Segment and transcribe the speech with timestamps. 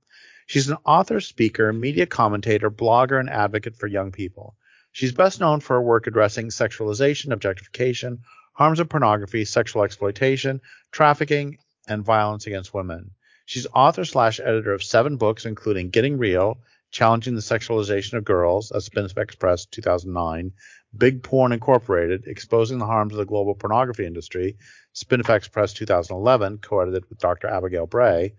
[0.46, 4.54] She's an author, speaker, media commentator, blogger, and advocate for young people.
[4.92, 8.20] She's best known for her work addressing sexualization, objectification,
[8.52, 10.60] harms of pornography, sexual exploitation,
[10.92, 13.10] trafficking, and violence against women.
[13.44, 16.58] She's author slash editor of seven books, including Getting Real,
[16.90, 20.52] Challenging the Sexualization of Girls, at Spinifex Press 2009,
[20.96, 24.58] Big Porn Incorporated, Exposing the Harms of the Global Pornography Industry,
[24.94, 27.48] Spinifex Press 2011, co-edited with Dr.
[27.48, 28.34] Abigail Bray,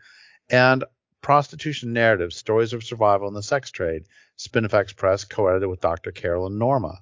[0.50, 0.84] and
[1.22, 4.04] Prostitution Narratives, Stories of Survival in the Sex Trade,
[4.38, 6.12] Spinifex Press, co-edited with Dr.
[6.12, 7.02] Caroline Norma.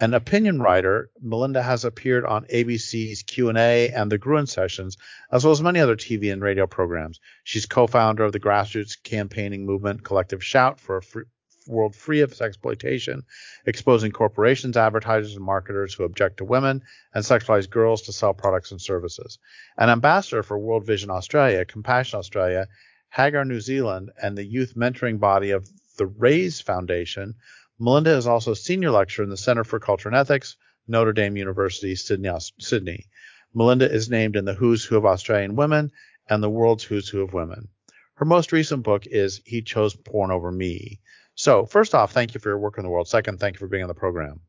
[0.00, 4.96] An opinion writer, Melinda has appeared on ABC's Q&A and the Gruen Sessions,
[5.30, 7.20] as well as many other TV and radio programs.
[7.44, 11.24] She's co-founder of the grassroots campaigning movement Collective Shout for a free,
[11.68, 13.22] world free of exploitation,
[13.66, 16.82] exposing corporations, advertisers, and marketers who object to women
[17.14, 19.38] and sexualize girls to sell products and services.
[19.78, 22.66] An ambassador for World Vision Australia, Compassion Australia,
[23.10, 27.36] Hagar New Zealand, and the youth mentoring body of the Raise Foundation,
[27.78, 31.36] Melinda is also a senior lecturer in the Center for Culture and Ethics, Notre Dame
[31.36, 32.30] University, Sydney.
[32.58, 33.06] Sydney.
[33.52, 35.90] Melinda is named in the Who's Who of Australian Women
[36.28, 37.68] and the World's Who's Who of Women.
[38.14, 41.00] Her most recent book is He Chose Porn Over Me.
[41.34, 43.08] So, first off, thank you for your work in the world.
[43.08, 44.40] Second, thank you for being on the program.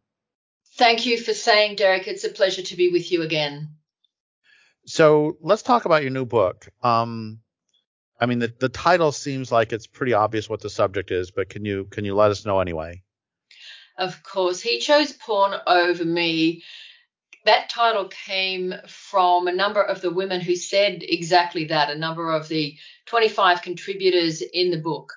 [0.78, 2.08] Thank you for saying, Derrick.
[2.08, 3.70] It's a pleasure to be with you again.
[4.86, 6.68] So, let's talk about your new book.
[6.84, 7.40] Um,
[8.20, 11.50] I mean, the, the title seems like it's pretty obvious what the subject is, but
[11.50, 13.02] can you can you let us know anyway?
[13.98, 16.64] Of course, he chose porn over me.
[17.46, 21.90] That title came from a number of the women who said exactly that.
[21.90, 25.14] A number of the 25 contributors in the book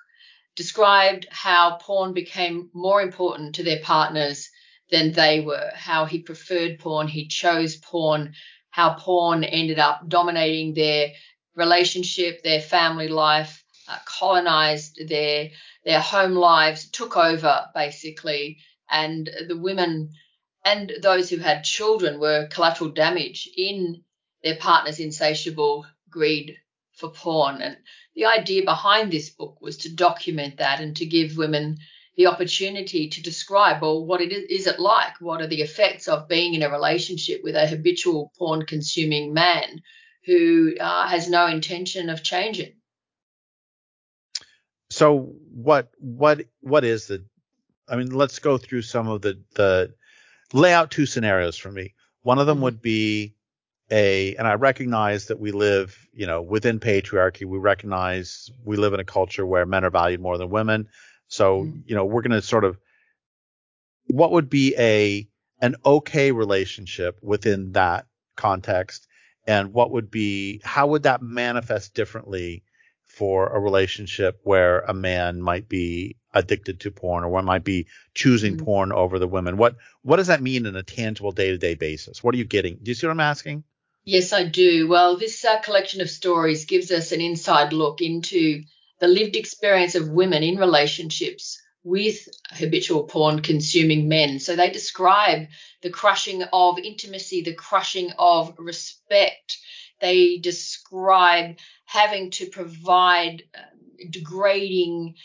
[0.55, 4.49] described how porn became more important to their partners
[4.91, 8.33] than they were, how he preferred porn, he chose porn,
[8.69, 11.11] how porn ended up dominating their
[11.55, 15.49] relationship, their family life, uh, colonized their
[15.85, 20.11] their home lives, took over basically, and the women
[20.65, 24.03] and those who had children were collateral damage in
[24.43, 26.57] their partner's insatiable greed
[26.93, 27.61] for porn.
[27.61, 27.77] And
[28.15, 31.77] the idea behind this book was to document that and to give women
[32.17, 35.21] the opportunity to describe, well, what it is, is it like?
[35.21, 39.81] What are the effects of being in a relationship with a habitual porn consuming man
[40.25, 42.73] who uh, has no intention of changing?
[44.89, 47.23] So what what what is the
[47.89, 49.93] I mean, let's go through some of the the
[50.53, 51.95] lay out two scenarios for me.
[52.21, 52.63] One of them mm-hmm.
[52.63, 53.35] would be
[53.91, 57.45] a, and I recognize that we live, you know, within patriarchy.
[57.45, 60.89] We recognize we live in a culture where men are valued more than women.
[61.27, 61.79] So, mm-hmm.
[61.85, 62.77] you know, we're going to sort of,
[64.05, 65.27] what would be a,
[65.59, 68.05] an okay relationship within that
[68.35, 69.07] context?
[69.47, 72.63] And what would be, how would that manifest differently
[73.05, 77.87] for a relationship where a man might be addicted to porn or one might be
[78.13, 78.65] choosing mm-hmm.
[78.65, 79.57] porn over the women.
[79.57, 82.23] What what does that mean in a tangible day-to-day basis?
[82.23, 82.77] What are you getting?
[82.81, 83.63] Do you see what I'm asking?
[84.05, 84.87] Yes, I do.
[84.87, 88.63] Well, this uh, collection of stories gives us an inside look into
[88.99, 94.39] the lived experience of women in relationships with habitual porn consuming men.
[94.39, 95.47] So they describe
[95.81, 99.57] the crushing of intimacy, the crushing of respect.
[100.01, 103.61] They describe having to provide uh,
[104.09, 105.15] degrading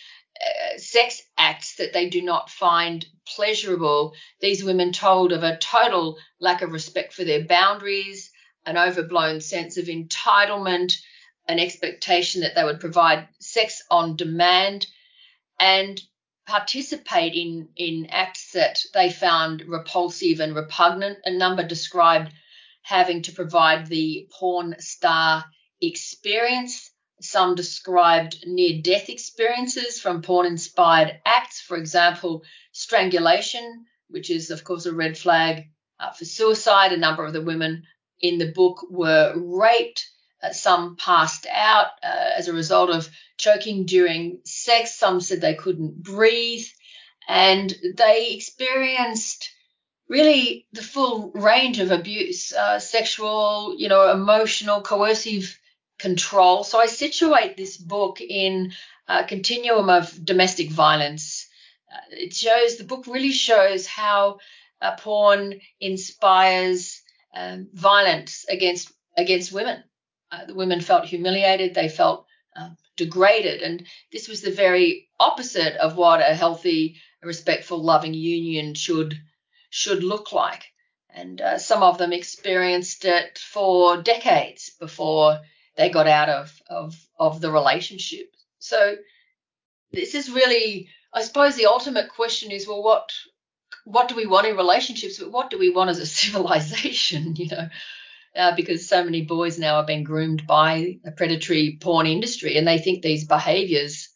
[0.40, 4.14] uh, sex acts that they do not find pleasurable.
[4.40, 8.30] These women told of a total lack of respect for their boundaries,
[8.66, 10.94] an overblown sense of entitlement,
[11.46, 14.86] an expectation that they would provide sex on demand,
[15.58, 16.00] and
[16.46, 21.18] participate in, in acts that they found repulsive and repugnant.
[21.24, 22.32] A number described
[22.82, 25.44] having to provide the porn star
[25.80, 26.90] experience
[27.20, 34.64] some described near death experiences from porn inspired acts, for example, strangulation, which is, of
[34.64, 35.64] course, a red flag
[36.00, 36.92] uh, for suicide.
[36.92, 37.84] A number of the women
[38.20, 40.08] in the book were raped.
[40.42, 43.08] Uh, some passed out uh, as a result of
[43.38, 44.94] choking during sex.
[44.94, 46.66] Some said they couldn't breathe.
[47.26, 49.50] And they experienced
[50.08, 55.58] really the full range of abuse uh, sexual, you know, emotional, coercive
[55.98, 56.64] control.
[56.64, 58.72] So I situate this book in
[59.08, 61.46] a continuum of domestic violence.
[61.92, 64.38] Uh, it shows the book really shows how
[64.80, 67.02] uh, porn inspires
[67.34, 69.82] um, violence against against women.
[70.30, 71.74] Uh, the women felt humiliated.
[71.74, 72.26] They felt
[72.56, 73.62] um, degraded.
[73.62, 79.20] And this was the very opposite of what a healthy, respectful, loving union should
[79.70, 80.64] should look like.
[81.10, 85.40] And uh, some of them experienced it for decades before
[85.76, 88.30] they got out of, of, of the relationship.
[88.58, 88.96] So
[89.92, 93.10] this is really, I suppose, the ultimate question is, well, what
[93.84, 97.36] what do we want in relationships, but what do we want as a civilization?
[97.36, 97.68] You know,
[98.36, 102.66] uh, because so many boys now are being groomed by a predatory porn industry, and
[102.66, 104.08] they think these behaviours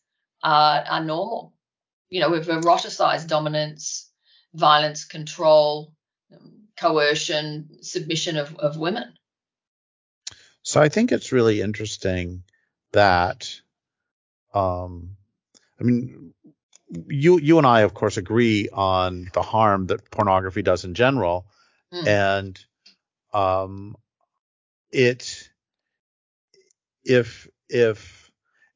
[0.43, 1.55] are, are normal.
[2.09, 4.11] You know, we've eroticized dominance,
[4.55, 5.93] violence, control,
[6.77, 9.18] coercion, submission of, of women.
[10.69, 12.43] So I think it's really interesting
[12.93, 13.59] that,
[14.53, 15.17] um,
[15.81, 16.35] I mean,
[17.07, 21.47] you you and I of course agree on the harm that pornography does in general,
[21.91, 22.07] mm.
[22.07, 22.63] and
[23.33, 23.97] um,
[24.93, 25.49] it
[27.03, 28.31] if if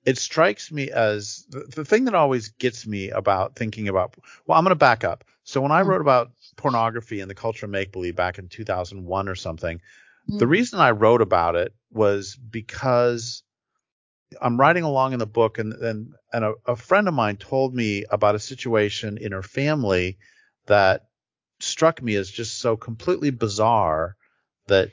[0.07, 4.15] it strikes me as the, the thing that always gets me about thinking about
[4.47, 5.87] well i'm going to back up so when i mm.
[5.87, 9.81] wrote about pornography and the culture of make believe back in 2001 or something
[10.31, 10.39] mm.
[10.39, 13.43] the reason i wrote about it was because
[14.41, 17.75] i'm writing along in the book and and, and a, a friend of mine told
[17.75, 20.19] me about a situation in her family
[20.67, 21.03] that
[21.61, 24.17] struck me as just so completely bizarre
[24.67, 24.91] that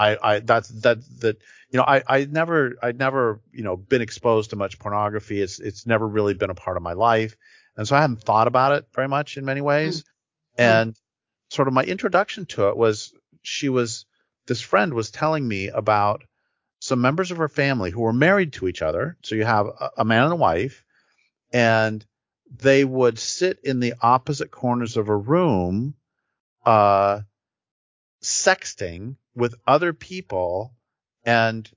[0.00, 1.36] I, I that's that that
[1.70, 5.42] you know I I never I'd never you know been exposed to much pornography.
[5.42, 7.36] It's it's never really been a part of my life,
[7.76, 10.00] and so I haven't thought about it very much in many ways.
[10.00, 10.62] Mm-hmm.
[10.62, 10.96] And
[11.50, 13.12] sort of my introduction to it was
[13.42, 14.06] she was
[14.50, 16.24] this friend was telling me about
[16.80, 19.16] some members of her family who were married to each other.
[19.22, 20.82] So you have a, a man and a wife,
[21.52, 22.04] and
[22.50, 25.94] they would sit in the opposite corners of a room,
[26.66, 27.20] uh,
[28.20, 30.74] sexting with other people
[31.24, 31.70] and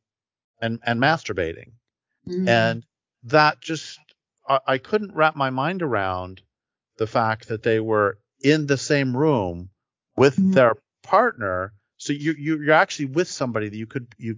[0.59, 1.73] and and masturbating
[2.27, 2.47] mm-hmm.
[2.47, 2.85] and
[3.25, 3.99] that just
[4.49, 6.41] I, I couldn't wrap my mind around
[6.97, 9.69] the fact that they were in the same room
[10.17, 10.53] with mm-hmm.
[10.53, 10.73] their
[11.03, 11.71] partner
[12.03, 14.37] so you, you you're actually with somebody that you could you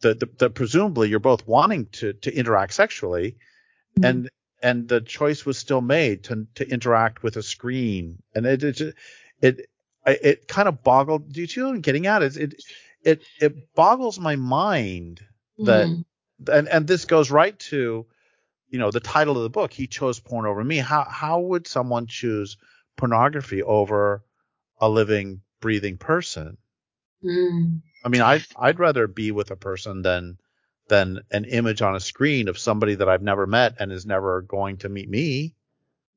[0.00, 3.36] the, the, the presumably you're both wanting to to interact sexually
[3.98, 4.04] mm-hmm.
[4.04, 4.30] and
[4.62, 8.94] and the choice was still made to to interact with a screen and it it,
[9.40, 9.68] it
[10.06, 11.32] it kind of boggled.
[11.32, 12.22] Do you see what I'm getting at?
[12.22, 12.62] It it
[13.02, 15.20] it, it boggles my mind
[15.58, 16.04] that, mm.
[16.52, 18.06] and and this goes right to,
[18.68, 19.72] you know, the title of the book.
[19.72, 20.78] He chose porn over me.
[20.78, 22.56] How how would someone choose
[22.96, 24.22] pornography over
[24.80, 26.56] a living, breathing person?
[27.24, 27.82] Mm.
[28.04, 30.38] I mean, I I'd rather be with a person than
[30.88, 34.42] than an image on a screen of somebody that I've never met and is never
[34.42, 35.54] going to meet me.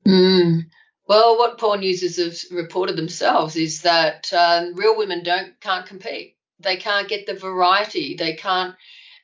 [0.06, 0.66] Mm.
[1.08, 6.36] Well, what porn users have reported themselves is that um, real women don't can't compete.
[6.60, 8.16] They can't get the variety.
[8.16, 8.76] They can't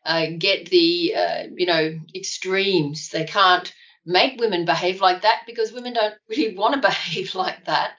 [0.04, 3.10] uh, get the uh, you know extremes.
[3.10, 3.72] They can't
[4.06, 7.92] make women behave like that because women don't really want to behave like that.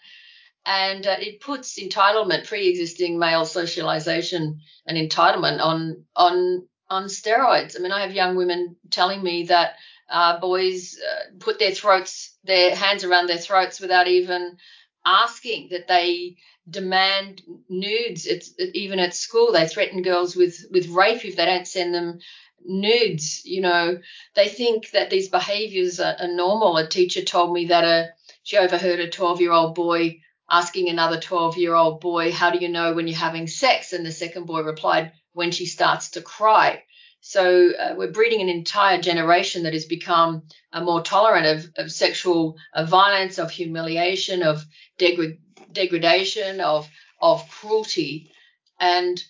[0.66, 7.76] And uh, it puts entitlement, pre-existing male socialization, and entitlement on on on steroids.
[7.76, 9.76] I mean, I have young women telling me that
[10.10, 14.58] uh, boys uh, put their throats, their hands around their throats without even
[15.04, 16.36] asking that they
[16.68, 18.26] demand nudes.
[18.26, 22.18] It's even at school they threaten girls with with rape if they don't send them
[22.64, 23.42] nudes.
[23.44, 24.00] You know,
[24.34, 26.76] they think that these behaviours are, are normal.
[26.76, 28.08] A teacher told me that a
[28.42, 32.58] she overheard a 12 year old boy asking another 12 year old boy, How do
[32.58, 33.92] you know when you're having sex?
[33.92, 36.82] And the second boy replied, When she starts to cry.
[37.20, 40.44] So uh, we're breeding an entire generation that has become
[40.80, 44.64] more tolerant of, of sexual violence, of humiliation, of
[44.98, 45.38] degra-
[45.72, 46.88] degradation, of
[47.20, 48.30] of cruelty,
[48.78, 49.22] and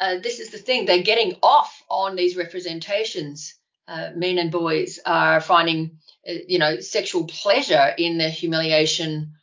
[0.00, 3.54] uh, this is the thing they're getting off on these representations.
[3.86, 9.34] Uh, men and boys are finding, uh, you know, sexual pleasure in the humiliation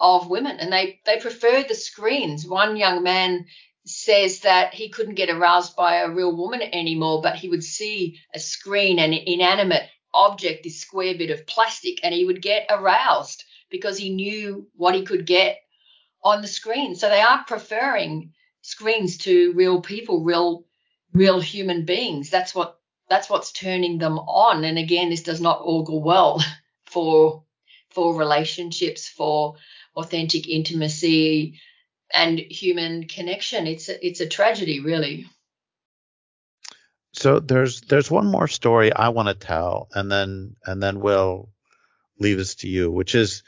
[0.00, 2.46] of women, and they they prefer the screens.
[2.46, 3.46] One young man
[3.84, 8.18] says that he couldn't get aroused by a real woman anymore, but he would see
[8.34, 13.44] a screen, an inanimate object, this square bit of plastic, and he would get aroused
[13.70, 15.58] because he knew what he could get
[16.22, 16.94] on the screen.
[16.94, 20.64] So they are preferring screens to real people, real
[21.12, 22.30] real human beings.
[22.30, 22.78] That's what
[23.08, 24.64] that's what's turning them on.
[24.64, 26.42] And again, this does not augur well
[26.86, 27.44] for
[27.90, 29.56] for relationships, for
[29.96, 31.60] authentic intimacy,
[32.12, 33.66] and human connection.
[33.66, 35.26] It's a, it's a tragedy, really.
[37.12, 41.50] So there's there's one more story I want to tell, and then and then we'll
[42.18, 43.42] leave this to you, which is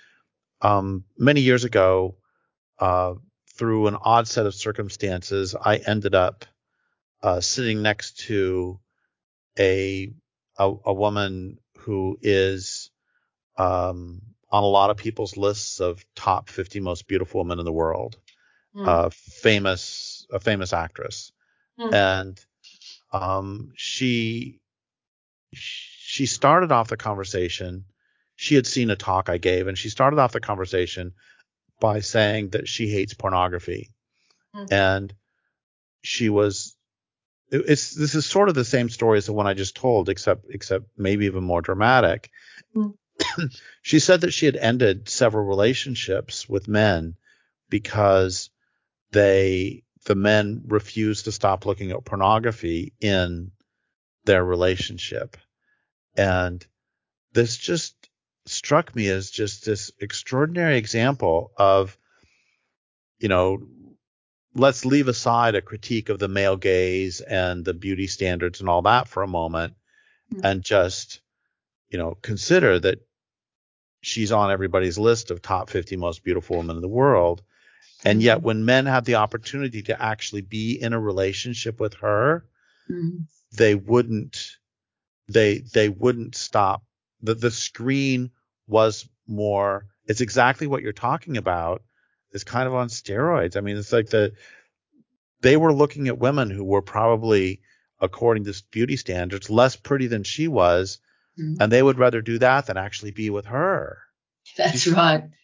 [0.61, 2.17] um, many years ago,
[2.79, 3.15] uh,
[3.55, 6.45] through an odd set of circumstances, I ended up
[7.23, 8.81] uh, sitting next to
[9.59, 10.13] a
[10.59, 12.91] a, a woman who is
[13.57, 17.73] um, on a lot of people's lists of top 50 most beautiful women in the
[17.73, 18.19] world.
[18.77, 18.87] Mm.
[18.87, 21.33] Uh, famous, a famous actress,
[21.79, 21.93] mm.
[21.93, 22.41] and
[23.13, 24.61] um, she
[25.53, 27.85] she started off the conversation.
[28.37, 31.13] She had seen a talk I gave, and she started off the conversation
[31.81, 33.91] by saying that she hates pornography,
[34.57, 34.73] mm.
[34.73, 35.13] and
[36.03, 36.75] she was
[37.51, 40.47] it's this is sort of the same story as the one I just told, except
[40.49, 42.31] except maybe even more dramatic.
[42.75, 42.95] Mm.
[43.83, 47.17] she said that she had ended several relationships with men
[47.69, 48.51] because
[49.13, 53.53] they the men refused to stop looking at pornography in
[54.25, 55.37] their relationship.
[56.17, 56.65] And
[57.33, 57.95] this just
[58.47, 61.97] struck me as just this extraordinary example of,
[63.21, 63.63] you know,
[64.55, 68.83] let's leave aside a critique of the male gaze and the beauty standards and all
[68.83, 69.75] that for a moment
[70.33, 70.45] mm-hmm.
[70.45, 71.21] and just,
[71.89, 72.99] you know, consider that
[74.03, 77.43] she's on everybody's list of top 50 most beautiful women in the world.
[78.05, 82.45] And yet when men have the opportunity to actually be in a relationship with her,
[82.91, 83.23] mm-hmm.
[83.57, 84.57] they wouldn't,
[85.29, 86.83] they, they wouldn't stop.
[87.23, 88.31] The, the screen
[88.67, 91.83] was more, it's exactly what you're talking about
[92.33, 93.57] It's kind of on steroids.
[93.57, 94.33] I mean, it's like the
[95.43, 97.61] they were looking at women who were probably,
[98.01, 101.01] according to beauty standards, less pretty than she was,
[101.39, 101.61] mm-hmm.
[101.61, 103.99] and they would rather do that than actually be with her.
[104.57, 105.25] That's right.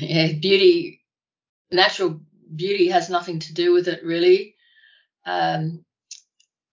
[0.00, 1.04] Yeah, beauty,
[1.70, 2.20] natural
[2.52, 4.56] beauty has nothing to do with it, really.
[5.24, 5.84] Um,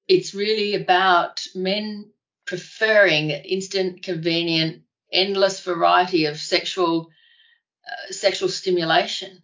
[0.07, 2.09] it's really about men
[2.47, 7.11] preferring instant, convenient, endless variety of sexual
[7.87, 9.43] uh, sexual stimulation.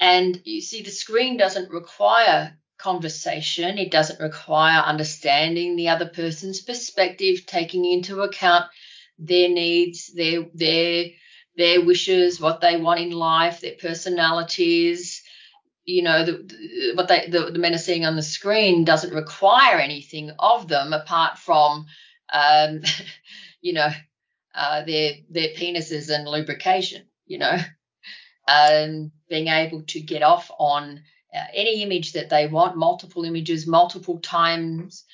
[0.00, 6.60] And you see, the screen doesn't require conversation, it doesn't require understanding the other person's
[6.60, 8.66] perspective, taking into account
[9.18, 11.06] their needs, their their
[11.56, 15.22] their wishes, what they want in life, their personalities.
[15.86, 19.14] You know, the, the, what they, the, the men are seeing on the screen doesn't
[19.14, 21.86] require anything of them apart from,
[22.32, 22.82] um,
[23.60, 23.90] you know,
[24.54, 27.56] uh, their their penises and lubrication you know,
[28.48, 31.02] um, being able to get off on
[31.52, 35.04] any image that they want, multiple images, multiple times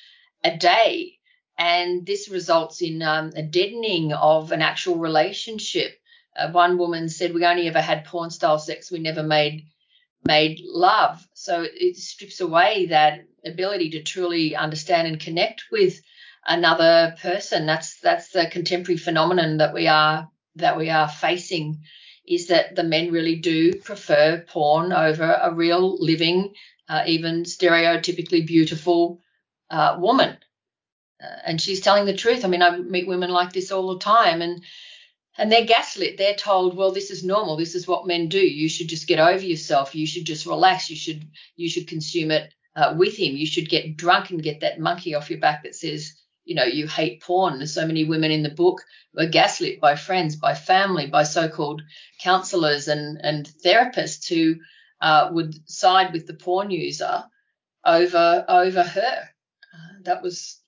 [0.43, 1.17] a day.
[1.57, 5.97] And this results in um, a deadening of an actual relationship.
[6.35, 8.89] Uh, one woman said, "We only ever had porn style sex.
[8.89, 9.65] We never made
[10.25, 16.01] made love." So it strips away that ability to truly understand and connect with
[16.45, 17.65] another person.
[17.65, 21.83] That's that's the contemporary phenomenon that we are that we are facing
[22.27, 26.53] is that the men really do prefer porn over a real living,
[26.87, 29.21] uh, even stereotypically beautiful
[29.69, 30.37] uh, woman.
[31.21, 32.45] Uh, and she's telling the truth.
[32.45, 34.63] I mean, I meet women like this all the time, and
[35.37, 36.17] and they're gaslit.
[36.17, 37.57] They're told, well, this is normal.
[37.57, 38.39] This is what men do.
[38.39, 39.95] You should just get over yourself.
[39.95, 40.89] You should just relax.
[40.89, 43.35] You should you should consume it uh, with him.
[43.35, 46.63] You should get drunk and get that monkey off your back that says you know,
[46.63, 47.57] you hate porn.
[47.57, 48.81] There's so many women in the book
[49.13, 51.81] were gaslit by friends, by family, by so-called
[52.21, 54.55] counselors and, and therapists who
[55.01, 57.23] uh, would side with the porn user
[57.85, 59.29] over over her.
[59.73, 60.59] Uh, that was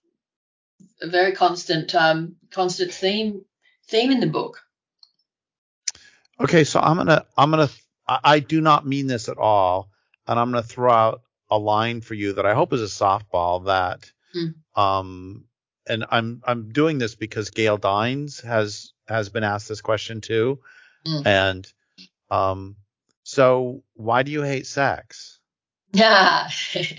[1.01, 3.45] a very constant um, constant theme
[3.87, 4.61] theme in the book.
[6.39, 7.69] Okay, so I'm gonna I'm gonna
[8.07, 9.89] I do not mean this at all,
[10.27, 13.65] and I'm gonna throw out a line for you that I hope is a softball
[13.65, 14.53] that mm.
[14.75, 15.45] um
[15.87, 20.59] and I'm I'm doing this because Gail Dines has has been asked this question too,
[21.05, 21.25] mm.
[21.25, 21.71] and
[22.29, 22.75] um,
[23.23, 25.39] so why do you hate sex?
[25.91, 26.49] Yeah.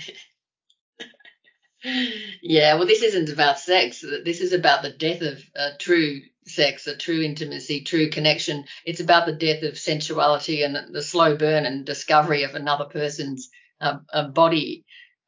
[2.42, 4.04] yeah, well, this isn't about sex.
[4.24, 8.64] This is about the death of uh, true sex, a true intimacy, true connection.
[8.84, 13.50] It's about the death of sensuality and the slow burn and discovery of another person's
[13.80, 14.84] uh, body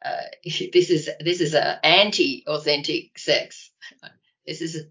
[0.06, 3.70] uh, this is this is a anti-authentic sex.
[4.46, 4.86] This is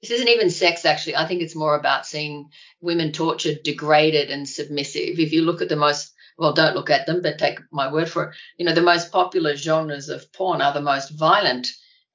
[0.00, 1.16] this isn't even sex actually.
[1.16, 5.18] I think it's more about seeing women tortured, degraded, and submissive.
[5.18, 8.08] If you look at the most well, don't look at them, but take my word
[8.08, 8.36] for it.
[8.56, 11.68] You know, the most popular genres of porn are the most violent,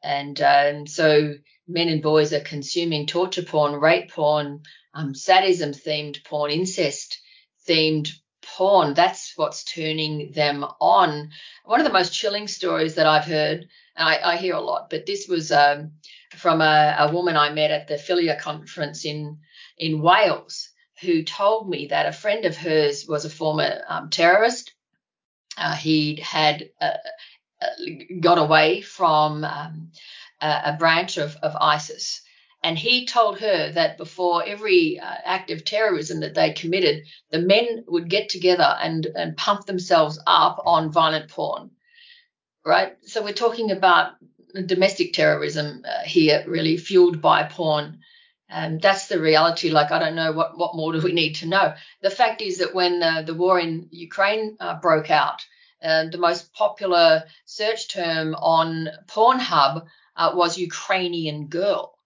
[0.04, 1.36] and um, so
[1.68, 4.64] men and boys are consuming torture porn, rape porn,
[4.94, 7.20] um, sadism themed porn, incest
[7.68, 8.10] themed
[8.56, 8.94] porn.
[8.94, 11.32] That's what's turning them on.
[11.66, 14.90] One of the most chilling stories that I've heard, and I, I hear a lot,
[14.90, 15.94] but this was um,
[16.32, 19.40] from a, a, woman I met at the Philia conference in
[19.78, 20.70] in Wales,
[21.02, 24.74] who told me that a friend of hers was a former um, terrorist.
[25.58, 26.98] Uh, he'd had uh,
[27.62, 27.66] uh
[28.20, 29.92] got away from um,
[30.42, 32.22] uh, a branch of, of ISIS.
[32.68, 37.40] And he told her that before every uh, act of terrorism that they committed, the
[37.40, 41.72] men would get together and, and pump themselves up on violent porn.
[42.66, 42.98] Right?
[43.04, 44.16] So we're talking about
[44.66, 48.00] domestic terrorism uh, here, really fueled by porn.
[48.50, 49.70] And that's the reality.
[49.70, 51.74] Like, I don't know what, what more do we need to know.
[52.02, 55.40] The fact is that when uh, the war in Ukraine uh, broke out,
[55.82, 59.86] uh, the most popular search term on Pornhub
[60.18, 61.97] uh, was Ukrainian girl.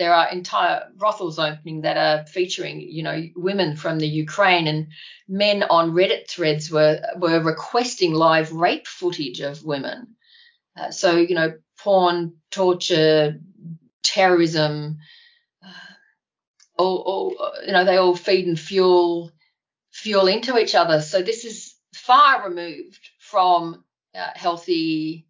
[0.00, 4.86] There are entire brothels opening that are featuring, you know, women from the Ukraine, and
[5.28, 10.16] men on Reddit threads were were requesting live rape footage of women.
[10.74, 13.40] Uh, so, you know, porn, torture,
[14.02, 14.96] terrorism,
[15.62, 15.92] uh,
[16.78, 19.30] all, all, you know, they all feed and fuel
[19.90, 21.02] fuel into each other.
[21.02, 25.26] So this is far removed from uh, healthy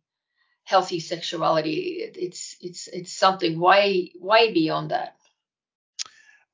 [0.71, 1.99] healthy sexuality.
[2.15, 5.17] It's it's it's something way way beyond that.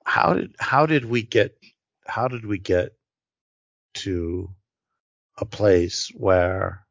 [0.05, 1.59] How did how did we get
[2.07, 2.97] how did we get
[4.07, 4.49] to
[5.37, 6.87] a place where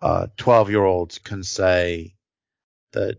[0.00, 2.14] uh, 12 year olds can say
[2.92, 3.16] that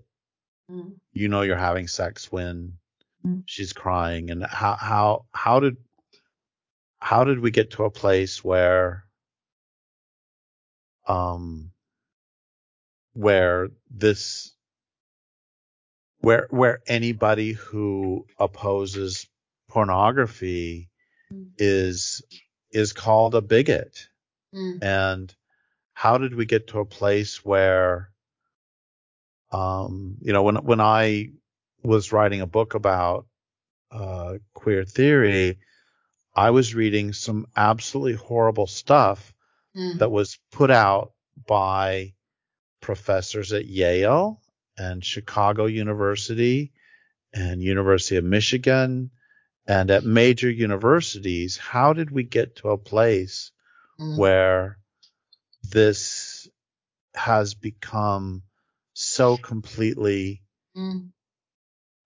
[0.71, 0.93] mm.
[1.11, 2.77] you know you're having sex when
[3.25, 3.43] mm.
[3.45, 5.75] she's crying and how how how did
[6.99, 9.03] how did we get to a place where
[11.07, 11.71] um
[13.17, 14.53] where this
[16.19, 19.27] where where anybody who opposes
[19.69, 20.89] pornography
[21.33, 21.47] mm.
[21.57, 22.21] is
[22.71, 24.07] is called a bigot
[24.53, 24.83] mm.
[24.83, 25.33] and
[25.93, 28.11] how did we get to a place where,
[29.51, 31.31] um, you know, when when I
[31.81, 33.25] was writing a book about
[33.89, 35.57] uh, queer theory,
[36.35, 39.33] I was reading some absolutely horrible stuff
[39.75, 39.97] mm.
[39.97, 41.13] that was put out
[41.47, 42.13] by
[42.81, 44.41] professors at Yale
[44.77, 46.71] and Chicago University
[47.33, 49.11] and University of Michigan
[49.67, 51.57] and at major universities.
[51.57, 53.51] How did we get to a place
[53.99, 54.17] mm.
[54.17, 54.77] where
[55.63, 56.47] this
[57.13, 58.43] has become
[58.93, 60.41] so completely
[60.75, 61.09] mm.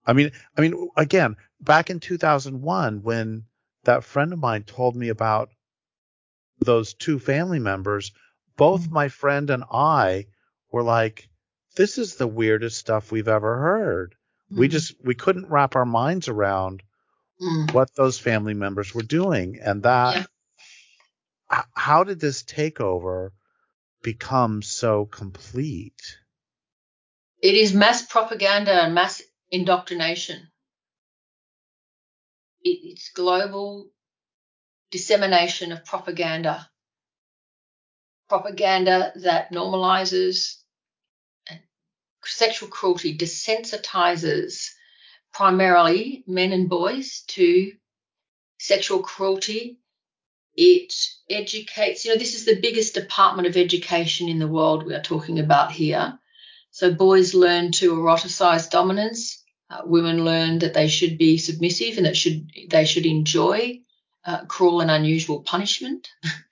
[0.06, 3.46] I mean I mean again back in 2001 when
[3.84, 5.50] that friend of mine told me about
[6.60, 8.12] those two family members
[8.58, 8.92] both mm.
[8.92, 10.28] my friend and I
[10.72, 11.30] were like
[11.76, 14.16] this is the weirdest stuff we've ever heard
[14.52, 14.58] mm.
[14.58, 16.84] we just we couldn't wrap our minds around
[17.42, 17.74] mm.
[17.74, 20.28] what those family members were doing and that
[21.52, 21.64] yeah.
[21.74, 23.32] how did this takeover
[24.02, 26.18] become so complete?
[27.42, 30.48] It is mass propaganda and mass indoctrination.
[32.64, 33.90] It's global
[34.92, 36.70] dissemination of propaganda.
[38.30, 40.61] Propaganda that normalizes
[42.26, 44.70] sexual cruelty, desensitizes
[45.34, 47.72] primarily men and boys to
[48.60, 49.80] sexual cruelty
[50.56, 50.94] it
[51.30, 55.02] educates, you know, this is the biggest department of education in the world we are
[55.02, 56.18] talking about here.
[56.72, 59.44] So boys learn to eroticize dominance.
[59.70, 63.80] Uh, women learn that they should be submissive and that should they should enjoy
[64.26, 66.10] uh, cruel and unusual punishment.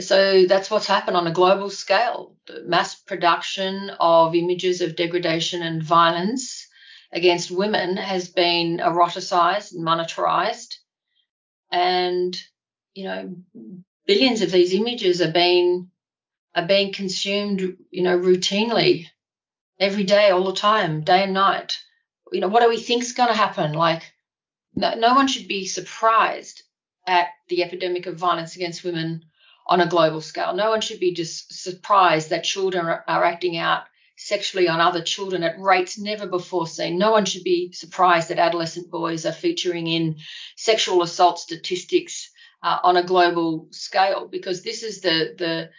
[0.00, 2.36] so that's what's happened on a global scale.
[2.46, 6.66] The mass production of images of degradation and violence
[7.12, 10.74] against women has been eroticized and monetized,
[11.70, 12.36] and
[12.94, 13.36] you know,
[14.06, 15.90] billions of these images are being
[16.54, 19.06] are being consumed, you know, routinely
[19.78, 21.78] every day, all the time, day and night.
[22.32, 23.72] You know, what do we think is going to happen?
[23.74, 24.02] Like,
[24.74, 26.62] no, no one should be surprised
[27.06, 29.22] at the epidemic of violence against women
[29.66, 30.54] on a global scale.
[30.54, 33.82] No one should be just surprised that children are, acting out
[34.16, 36.98] sexually on other children at rates never before seen.
[36.98, 40.16] No one should be surprised that adolescent boys are featuring in
[40.56, 42.30] sexual assault statistics
[42.62, 45.70] uh, on a global scale because this is the the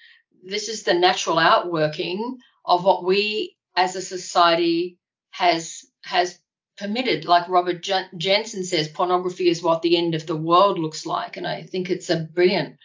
[0.43, 4.97] this is the natural outworking of what we as a society
[5.32, 6.39] has has
[6.78, 7.86] permitted like robert
[8.17, 11.89] jensen says pornography is what the end of the world looks like and i think
[11.89, 12.76] it's a brilliant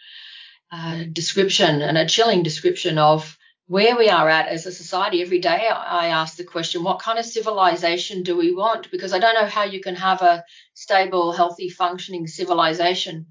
[0.73, 5.39] uh, description and a chilling description of where we are at as a society every
[5.39, 9.35] day i ask the question what kind of civilization do we want because i don't
[9.35, 13.27] know how you can have a stable healthy functioning civilization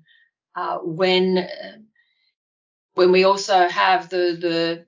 [0.55, 1.48] uh, when
[2.94, 4.87] when we also have the the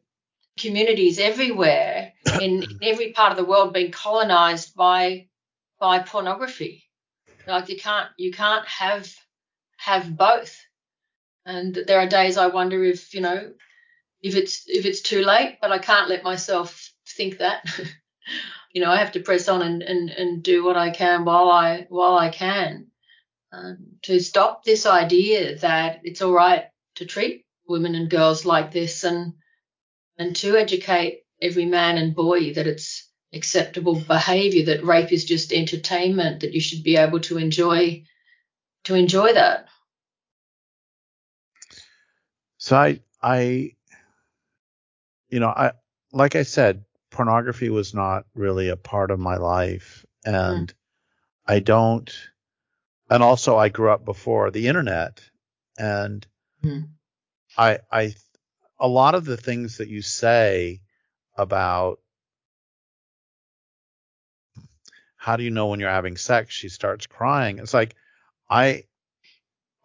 [0.58, 5.26] communities everywhere in, in every part of the world being colonized by
[5.80, 6.84] by pornography.
[7.46, 9.12] Like you can't you can't have
[9.76, 10.56] have both.
[11.46, 13.52] And there are days I wonder if you know
[14.22, 17.64] if it's if it's too late, but I can't let myself think that.
[18.72, 21.50] you know, I have to press on and, and, and do what I can while
[21.50, 22.88] I while I can
[23.52, 26.64] um, to stop this idea that it's all right
[26.96, 29.34] to treat women and girls like this and
[30.18, 35.52] and to educate every man and boy that it's acceptable behavior that rape is just
[35.52, 38.02] entertainment that you should be able to enjoy
[38.84, 39.68] to enjoy that
[42.64, 43.72] so i i
[45.28, 45.72] you know i
[46.12, 50.74] like i said pornography was not really a part of my life and mm.
[51.46, 52.10] I don't
[53.10, 55.20] and also I grew up before the internet
[55.78, 56.26] and
[56.62, 56.88] mm.
[57.56, 58.14] I I
[58.80, 60.80] a lot of the things that you say
[61.36, 62.00] about
[65.16, 67.94] how do you know when you're having sex she starts crying it's like
[68.48, 68.84] I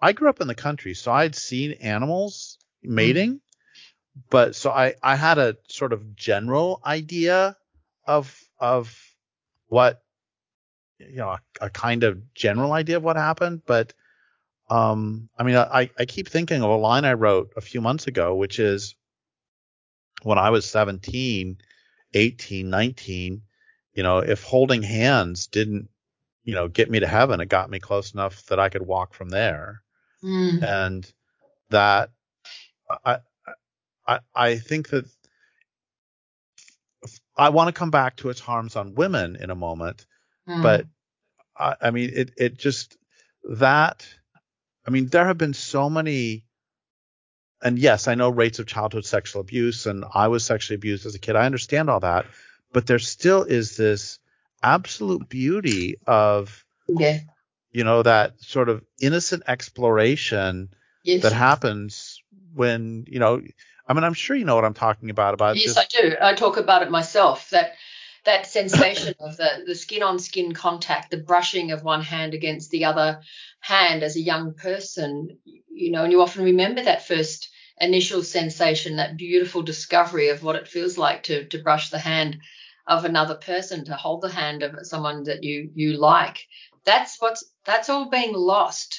[0.02, 2.58] I grew up in the country so I'd seen animals.
[2.84, 3.40] Mating mm
[4.30, 7.56] but so I I had a sort of general idea
[8.06, 8.98] of of
[9.68, 10.02] what
[10.98, 13.94] you know a, a kind of general idea of what happened, but
[14.70, 18.08] um I mean I I keep thinking of a line I wrote a few months
[18.08, 18.96] ago, which is
[20.24, 21.58] when I was 17,
[22.14, 23.42] 18, 19,
[23.94, 25.88] you know, if holding hands didn't,
[26.44, 29.14] you know, get me to heaven, it got me close enough that I could walk
[29.14, 29.82] from there.
[30.22, 30.62] Mm.
[30.62, 31.14] And
[31.70, 32.12] that
[32.90, 33.18] I,
[34.08, 35.06] I, I think that
[37.38, 40.06] I want to come back to its harms on women in a moment,
[40.48, 40.62] mm.
[40.62, 40.86] but
[41.58, 42.98] I, I mean, it, it just
[43.50, 44.08] that,
[44.86, 46.46] I mean, there have been so many,
[47.62, 51.16] and yes, I know rates of childhood sexual abuse, and I was sexually abused as
[51.16, 51.36] a kid.
[51.36, 52.26] I understand all that,
[52.74, 54.20] but there still is this
[54.62, 57.20] absolute beauty of, yeah.
[57.72, 60.70] you know, that sort of innocent exploration
[61.04, 61.22] yes.
[61.22, 62.09] that happens
[62.54, 63.42] when, you know,
[63.88, 65.34] I mean, I'm sure you know what I'm talking about.
[65.34, 65.80] About yes, just...
[65.80, 66.16] I do.
[66.22, 67.50] I talk about it myself.
[67.50, 67.74] That
[68.26, 72.70] that sensation of the the skin on skin contact, the brushing of one hand against
[72.70, 73.22] the other
[73.60, 75.38] hand as a young person,
[75.72, 77.50] you know, and you often remember that first
[77.82, 82.38] initial sensation, that beautiful discovery of what it feels like to to brush the hand
[82.86, 86.46] of another person, to hold the hand of someone that you you like.
[86.86, 88.99] That's what's that's all being lost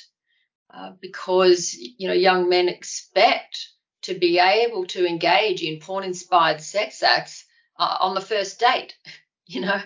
[0.72, 3.68] uh, because you know young men expect
[4.02, 7.44] to be able to engage in porn inspired sex acts
[7.78, 8.96] uh, on the first date,
[9.46, 9.80] you know.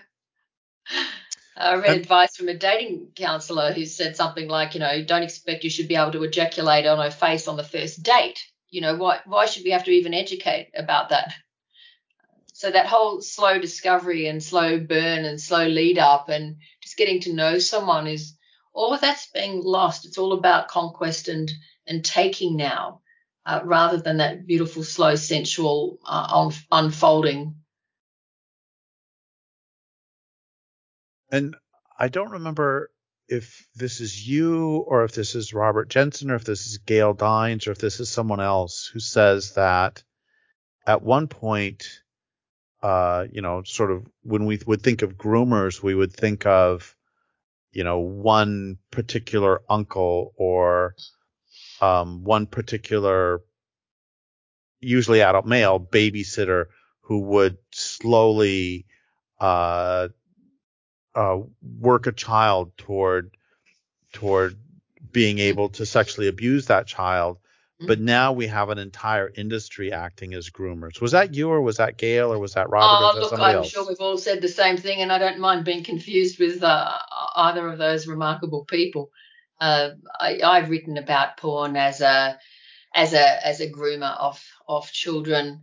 [1.57, 5.62] I read advice from a dating counselor who said something like, you know, don't expect
[5.62, 8.44] you should be able to ejaculate on her face on the first date.
[8.70, 11.33] You know, why why should we have to even educate about that?
[12.55, 17.20] So that whole slow discovery and slow burn and slow lead up and just getting
[17.20, 18.35] to know someone is
[18.75, 20.05] all of that's being lost.
[20.05, 21.51] It's all about conquest and
[21.87, 23.01] and taking now
[23.47, 27.57] uh, rather than that beautiful, slow, sensual uh, un- unfolding.
[31.31, 31.57] And
[31.99, 32.91] I don't remember
[33.29, 37.15] if this is you or if this is Robert Jensen or if this is Gail
[37.15, 40.03] Dines or if this is someone else who says that
[40.87, 41.87] at one point,
[42.83, 46.95] uh, you know, sort of when we would think of groomers, we would think of,
[47.75, 50.95] you know, one particular uncle or
[51.81, 53.43] um, one particular,
[54.81, 56.67] usually adult male babysitter
[57.03, 58.87] who would slowly
[59.41, 60.09] uh,
[61.15, 61.39] uh,
[61.81, 63.37] work a child toward
[64.13, 64.57] toward
[65.11, 67.39] being able to sexually abuse that child.
[67.81, 67.89] Mm-hmm.
[67.89, 71.01] But now we have an entire industry acting as groomers.
[71.01, 73.17] Was that you, or was that Gail, or was that Robert?
[73.17, 73.71] Oh, look, I'm else?
[73.71, 76.99] sure we've all said the same thing, and I don't mind being confused with uh,
[77.35, 79.11] either of those remarkable people.
[79.61, 82.39] Uh, I, I've written about porn as a
[82.95, 85.63] as a as a groomer of of children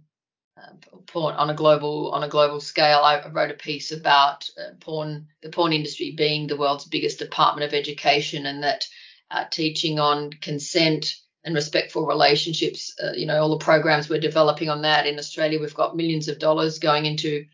[0.58, 0.74] uh,
[1.08, 3.00] porn on a global on a global scale.
[3.00, 7.66] I wrote a piece about uh, porn, the porn industry being the world's biggest department
[7.66, 8.86] of education, and that
[9.30, 12.94] uh, teaching on consent and respectful relationships.
[13.02, 15.60] Uh, you know, all the programs we're developing on that in Australia.
[15.60, 17.46] We've got millions of dollars going into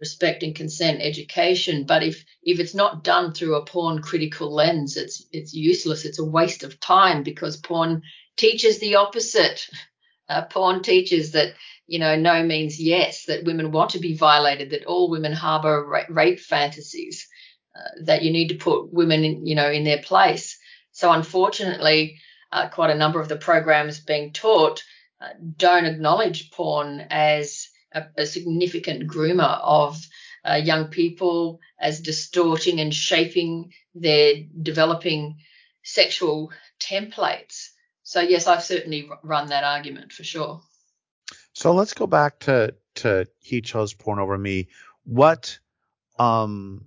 [0.00, 4.96] respect and consent education but if if it's not done through a porn critical lens
[4.96, 8.02] it's it's useless it's a waste of time because porn
[8.36, 9.66] teaches the opposite
[10.28, 11.54] uh, porn teaches that
[11.86, 15.86] you know no means yes that women want to be violated that all women harbor
[15.86, 17.26] ra- rape fantasies
[17.74, 20.58] uh, that you need to put women in you know in their place
[20.92, 22.18] so unfortunately
[22.52, 24.82] uh, quite a number of the programs being taught
[25.20, 29.98] uh, don't acknowledge porn as a, a significant groomer of
[30.44, 35.36] uh, young people as distorting and shaping their developing
[35.82, 37.70] sexual templates.
[38.02, 40.60] So yes, I've certainly run that argument for sure.
[41.54, 44.68] So let's go back to to he chose porn over me.
[45.04, 45.58] What
[46.18, 46.86] um,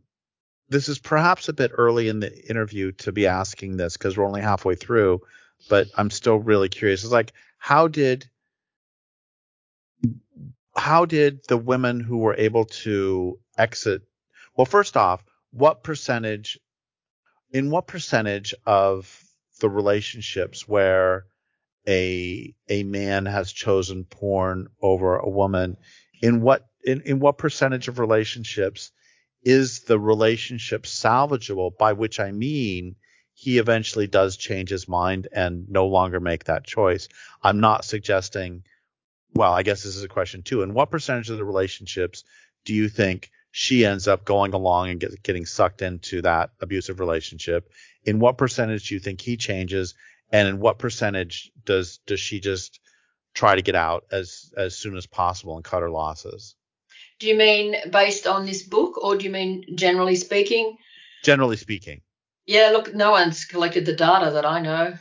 [0.69, 4.27] this is perhaps a bit early in the interview to be asking this because we're
[4.27, 5.21] only halfway through,
[5.67, 7.03] but I'm still really curious.
[7.03, 8.29] It's like, how did
[10.75, 14.01] how did the women who were able to exit?
[14.55, 16.57] Well, first off, what percentage,
[17.51, 19.23] in what percentage of
[19.59, 21.25] the relationships where
[21.87, 25.77] a a man has chosen porn over a woman,
[26.21, 28.91] in what in, in what percentage of relationships
[29.43, 31.77] is the relationship salvageable?
[31.77, 32.95] By which I mean
[33.39, 37.07] he eventually does change his mind and no longer make that choice.
[37.41, 38.63] I'm not suggesting
[39.33, 40.61] well, I guess this is a question too.
[40.61, 42.25] And what percentage of the relationships
[42.65, 46.99] do you think she ends up going along and get, getting sucked into that abusive
[46.99, 47.71] relationship?
[48.03, 49.93] In what percentage do you think he changes?
[50.33, 52.81] And in what percentage does does she just
[53.33, 56.55] try to get out as as soon as possible and cut her losses?
[57.19, 60.77] Do you mean based on this book, or do you mean generally speaking?
[61.23, 62.01] Generally speaking.
[62.49, 64.97] Yeah, look, no one's collected the data that I know.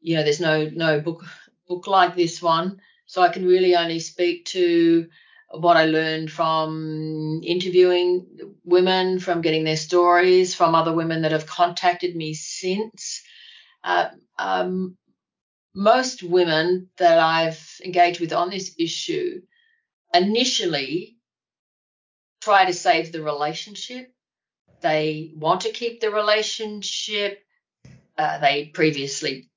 [0.00, 1.24] You know, there's no no book
[1.68, 2.80] book like this one.
[3.06, 5.08] So I can really only speak to
[5.50, 8.26] what I learned from interviewing
[8.64, 13.22] women, from getting their stories, from other women that have contacted me since.
[13.84, 14.96] Uh, um,
[15.74, 19.42] most women that I've engaged with on this issue
[20.14, 21.18] initially
[22.40, 24.12] try to save the relationship.
[24.80, 27.42] They want to keep the relationship.
[28.16, 29.50] Uh, they previously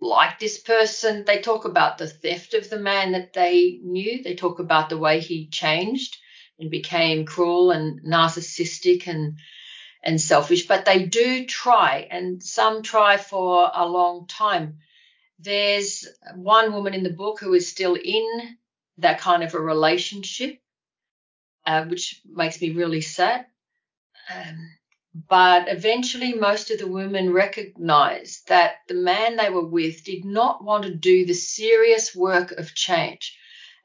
[0.00, 1.24] like this person.
[1.24, 4.22] They talk about the theft of the man that they knew.
[4.22, 6.16] They talk about the way he changed
[6.58, 9.38] and became cruel and narcissistic and
[10.02, 10.66] and selfish.
[10.66, 14.78] But they do try, and some try for a long time.
[15.38, 18.56] There's one woman in the book who is still in
[18.98, 20.58] that kind of a relationship,
[21.66, 23.46] uh, which makes me really sad.
[24.32, 24.70] Um,
[25.28, 30.62] but eventually, most of the women recognized that the man they were with did not
[30.62, 33.36] want to do the serious work of change.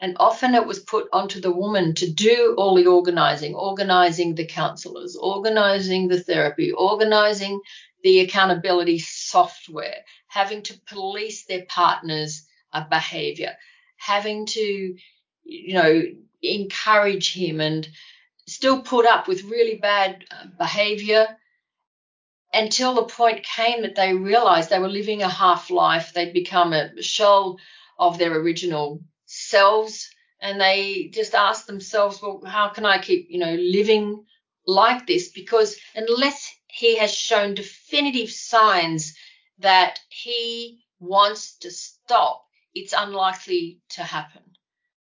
[0.01, 4.47] And often it was put onto the woman to do all the organizing, organizing the
[4.47, 7.61] counselors, organizing the therapy, organizing
[8.03, 13.55] the accountability software, having to police their partner's uh, behavior,
[13.97, 14.95] having to,
[15.43, 16.01] you know,
[16.41, 17.87] encourage him and
[18.51, 21.27] still put up with really bad uh, behavior
[22.53, 26.13] until the point came that they realized they were living a half life.
[26.13, 27.57] They'd become a shell
[27.97, 30.09] of their original selves.
[30.41, 34.25] And they just asked themselves, well, how can I keep, you know, living
[34.65, 35.29] like this?
[35.29, 39.15] Because unless he has shown definitive signs
[39.59, 44.41] that he wants to stop, it's unlikely to happen.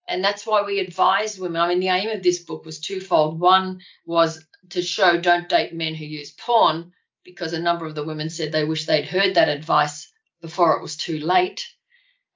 [0.08, 1.60] And that's why we advise women.
[1.60, 3.38] I mean, the aim of this book was twofold.
[3.38, 6.92] One was to show don't date men who use porn,
[7.24, 10.10] because a number of the women said they wish they'd heard that advice
[10.40, 11.66] before it was too late.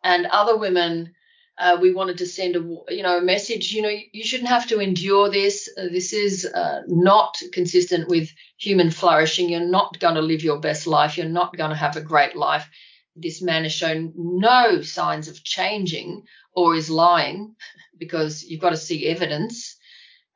[0.03, 1.15] And other women,
[1.59, 2.61] uh, we wanted to send a
[2.95, 3.73] you know a message.
[3.73, 5.69] You know, you shouldn't have to endure this.
[5.77, 9.49] Uh, this is uh, not consistent with human flourishing.
[9.49, 11.17] You're not going to live your best life.
[11.17, 12.69] You're not going to have a great life.
[13.17, 16.23] This man has shown no signs of changing
[16.55, 17.55] or is lying
[17.99, 19.77] because you've got to see evidence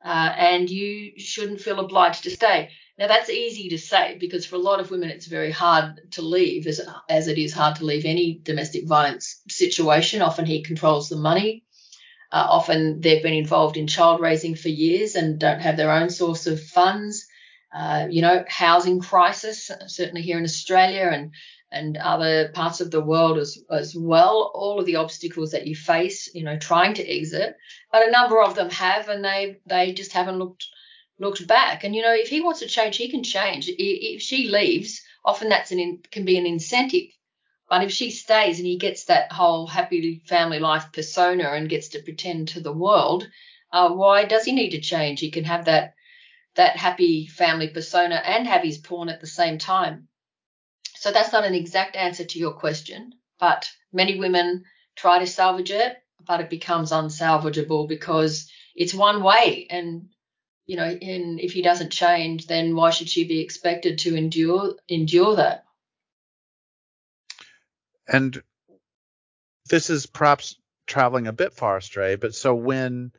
[0.03, 2.69] uh, and you shouldn't feel obliged to stay.
[2.97, 6.21] Now, that's easy to say because for a lot of women, it's very hard to
[6.21, 10.21] leave, as, as it is hard to leave any domestic violence situation.
[10.21, 11.63] Often he controls the money.
[12.31, 16.09] Uh, often they've been involved in child raising for years and don't have their own
[16.09, 17.27] source of funds.
[17.73, 21.31] Uh, you know, housing crisis, certainly here in Australia and
[21.71, 25.75] and other parts of the world as, as well, all of the obstacles that you
[25.75, 27.55] face, you know, trying to exit.
[27.91, 30.67] But a number of them have, and they they just haven't looked
[31.19, 31.83] looked back.
[31.83, 33.69] And you know, if he wants to change, he can change.
[33.69, 37.07] If she leaves, often that's an can be an incentive.
[37.69, 41.87] But if she stays and he gets that whole happy family life persona and gets
[41.89, 43.29] to pretend to the world,
[43.71, 45.21] uh, why does he need to change?
[45.21, 45.93] He can have that
[46.55, 50.09] that happy family persona and have his porn at the same time.
[51.01, 55.71] So that's not an exact answer to your question, but many women try to salvage
[55.71, 59.65] it, but it becomes unsalvageable because it's one way.
[59.71, 60.09] And,
[60.67, 64.75] you know, and if he doesn't change, then why should she be expected to endure
[64.87, 65.63] endure that?
[68.07, 68.39] And
[69.71, 73.11] this is perhaps traveling a bit far astray, but so when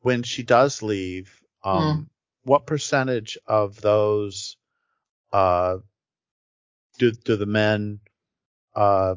[0.00, 2.06] when she does leave, um, mm.
[2.44, 4.56] what percentage of those
[5.32, 5.78] uh,
[6.98, 8.00] do do the men
[8.74, 9.14] uh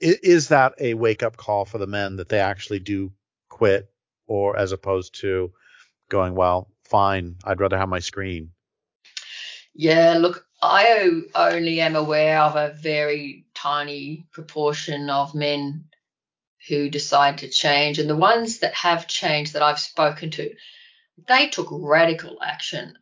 [0.00, 3.12] is, is that a wake up call for the men that they actually do
[3.48, 3.90] quit
[4.26, 5.52] or as opposed to
[6.08, 8.50] going, well, fine, I'd rather have my screen.
[9.74, 15.84] Yeah, look, I only am aware of a very tiny proportion of men
[16.68, 17.98] who decide to change.
[17.98, 20.52] And the ones that have changed that I've spoken to,
[21.28, 22.96] they took radical action,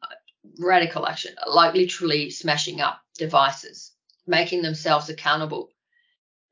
[0.58, 3.92] radical action, like literally smashing up devices,
[4.26, 5.70] making themselves accountable,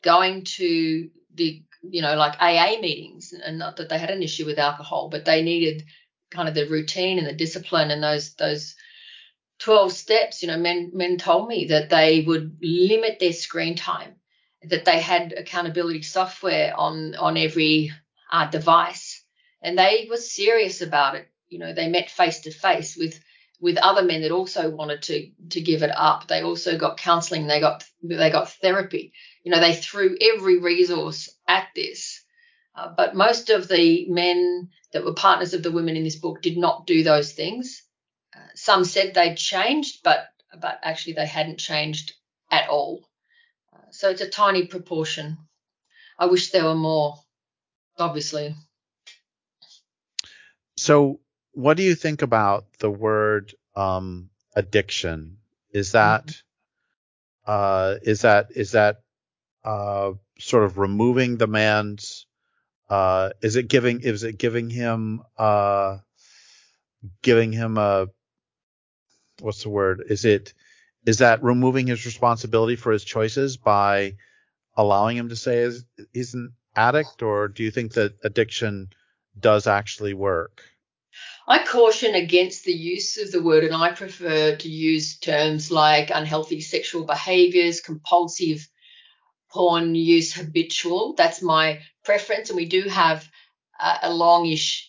[0.02, 4.46] going to the, you know, like AA meetings, and not that they had an issue
[4.46, 5.84] with alcohol, but they needed
[6.30, 8.74] kind of the routine and the discipline and those, those,
[9.62, 10.42] 12 steps.
[10.42, 14.16] You know men men told me that they would limit their screen time
[14.64, 17.92] that they had accountability software on on every
[18.30, 19.24] uh, device
[19.62, 21.28] and they were serious about it.
[21.48, 23.20] You know they met face to face with
[23.62, 27.46] with other men that also wanted to to give it up they also got counseling
[27.46, 32.22] they got they got therapy you know they threw every resource at this
[32.74, 36.42] uh, but most of the men that were partners of the women in this book
[36.42, 37.82] did not do those things
[38.54, 42.12] some said they'd changed, but but actually they hadn't changed
[42.50, 43.08] at all.
[43.72, 45.38] Uh, so it's a tiny proportion.
[46.18, 47.16] I wish there were more,
[47.98, 48.54] obviously.
[50.76, 51.20] So,
[51.52, 55.38] what do you think about the word um, addiction?
[55.72, 57.46] Is that mm-hmm.
[57.46, 59.02] uh, is that is that
[59.64, 62.26] uh, sort of removing the man's?
[62.88, 65.98] Uh, is it giving is it giving him uh,
[67.22, 68.08] giving him a
[69.40, 70.04] what's the word?
[70.08, 70.52] Is it
[71.06, 74.16] is that removing his responsibility for his choices by
[74.76, 75.70] allowing him to say
[76.12, 78.88] he's an addict, or do you think that addiction
[79.38, 80.62] does actually work?
[81.46, 86.10] I caution against the use of the word, and I prefer to use terms like
[86.10, 88.68] unhealthy sexual behaviors, compulsive
[89.50, 91.14] porn use, habitual.
[91.16, 93.28] That's my preference, and we do have
[93.78, 94.88] uh, a longish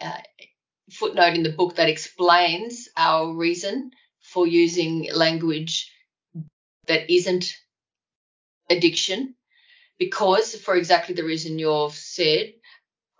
[0.00, 0.10] uh,
[0.90, 5.90] footnote in the book that explains our reason for using language
[6.88, 7.54] that isn't
[8.68, 9.34] addiction.
[9.96, 12.54] Because, for exactly the reason you've said,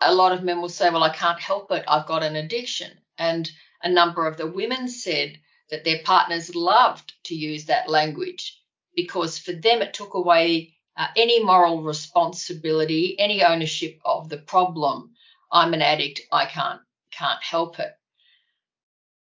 [0.01, 2.91] a lot of men will say, Well, I can't help it, I've got an addiction.
[3.19, 3.51] And
[3.83, 5.39] a number of the women said
[5.71, 8.61] that their partners loved to use that language
[8.95, 15.13] because for them it took away uh, any moral responsibility, any ownership of the problem.
[15.51, 16.81] I'm an addict, I can't
[17.11, 17.93] can't help it.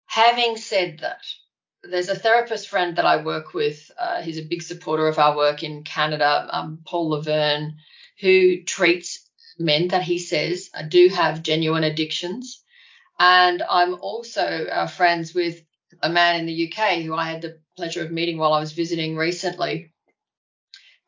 [0.06, 1.22] Having said that,
[1.82, 3.90] there's a therapist friend that I work with.
[3.98, 7.76] Uh, he's a big supporter of our work in Canada, um, Paul Laverne,
[8.20, 9.25] who treats
[9.58, 12.62] men that he says do have genuine addictions.
[13.18, 15.62] And I'm also uh, friends with
[16.02, 18.72] a man in the UK who I had the pleasure of meeting while I was
[18.72, 19.92] visiting recently.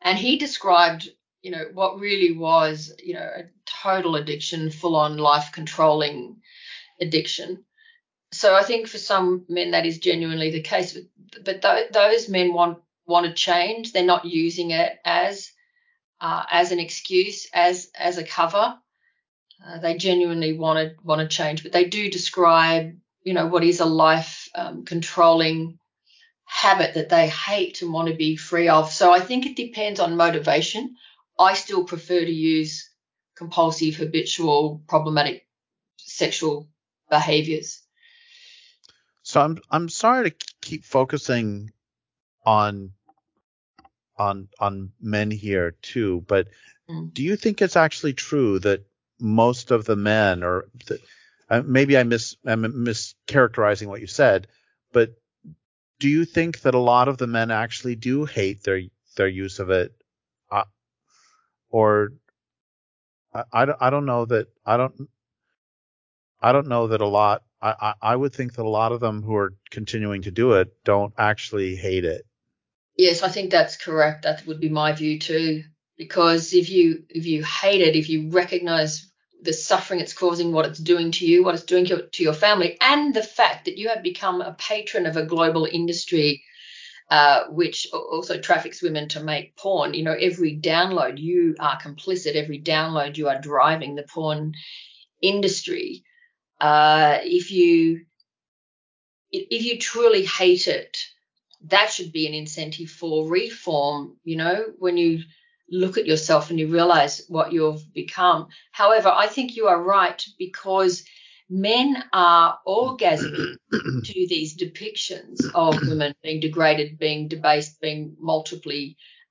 [0.01, 1.09] And he described,
[1.41, 6.37] you know, what really was, you know, a total addiction, full on life controlling
[6.99, 7.65] addiction.
[8.31, 10.97] So I think for some men that is genuinely the case,
[11.43, 13.91] but th- those men want want to change.
[13.91, 15.51] They're not using it as
[16.21, 18.77] uh, as an excuse, as as a cover.
[19.65, 23.63] Uh, they genuinely want to want to change, but they do describe, you know, what
[23.63, 25.79] is a life um, controlling
[26.45, 28.91] habit that they hate and want to be free of.
[28.91, 30.95] So I think it depends on motivation.
[31.37, 32.89] I still prefer to use
[33.37, 35.45] compulsive, habitual, problematic
[35.97, 36.67] sexual
[37.09, 37.81] behaviors.
[39.21, 41.71] So I'm I'm sorry to keep focusing
[42.45, 42.93] on
[44.19, 46.47] on on men here too, but
[46.89, 47.13] mm.
[47.13, 48.85] do you think it's actually true that
[49.19, 50.99] most of the men, or that,
[51.49, 54.47] uh, maybe I miss I'm mischaracterizing what you said,
[54.91, 55.11] but
[55.99, 58.81] do you think that a lot of the men actually do hate their
[59.17, 59.93] their use of it,
[60.51, 60.63] uh,
[61.69, 62.13] or
[63.33, 65.09] I, I, I don't know that I don't
[66.41, 67.43] I don't know that a lot.
[67.61, 70.53] I, I, I would think that a lot of them who are continuing to do
[70.53, 72.25] it don't actually hate it.
[72.99, 74.23] Yes, I think that's correct.
[74.23, 75.63] That would be my view too.
[75.97, 79.09] Because if you if you hate it, if you recognize
[79.41, 82.77] the suffering it's causing, what it's doing to you, what it's doing to, your family,
[82.81, 86.43] and the fact that you have become a patron of a global industry
[87.11, 89.93] uh, which also traffics women to make porn.
[89.95, 92.35] You know, every download you are complicit.
[92.35, 94.53] Every download you are driving the porn
[95.21, 96.03] industry.
[96.61, 98.05] Uh, if you
[99.31, 100.97] if you truly hate it,
[101.67, 104.17] that should be an incentive for reform.
[104.23, 105.23] You know, when you
[105.69, 108.47] look at yourself and you realize what you've become.
[108.71, 111.03] However, I think you are right because
[111.49, 118.87] men are orgasming to these depictions of women being degraded, being debased, being multiply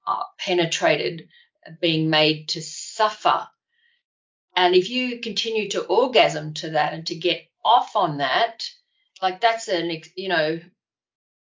[0.07, 1.29] uh, penetrated,
[1.81, 3.49] being made to suffer
[4.59, 8.69] and if you continue to orgasm to that and to get off on that,
[9.23, 10.59] like that's an you know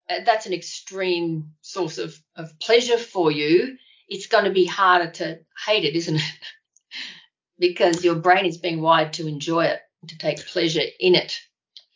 [0.07, 3.77] that's an extreme source of of pleasure for you.
[4.09, 6.21] It's going to be harder to hate it, isn't it?
[7.59, 11.39] because your brain is being wired to enjoy it, to take pleasure in it.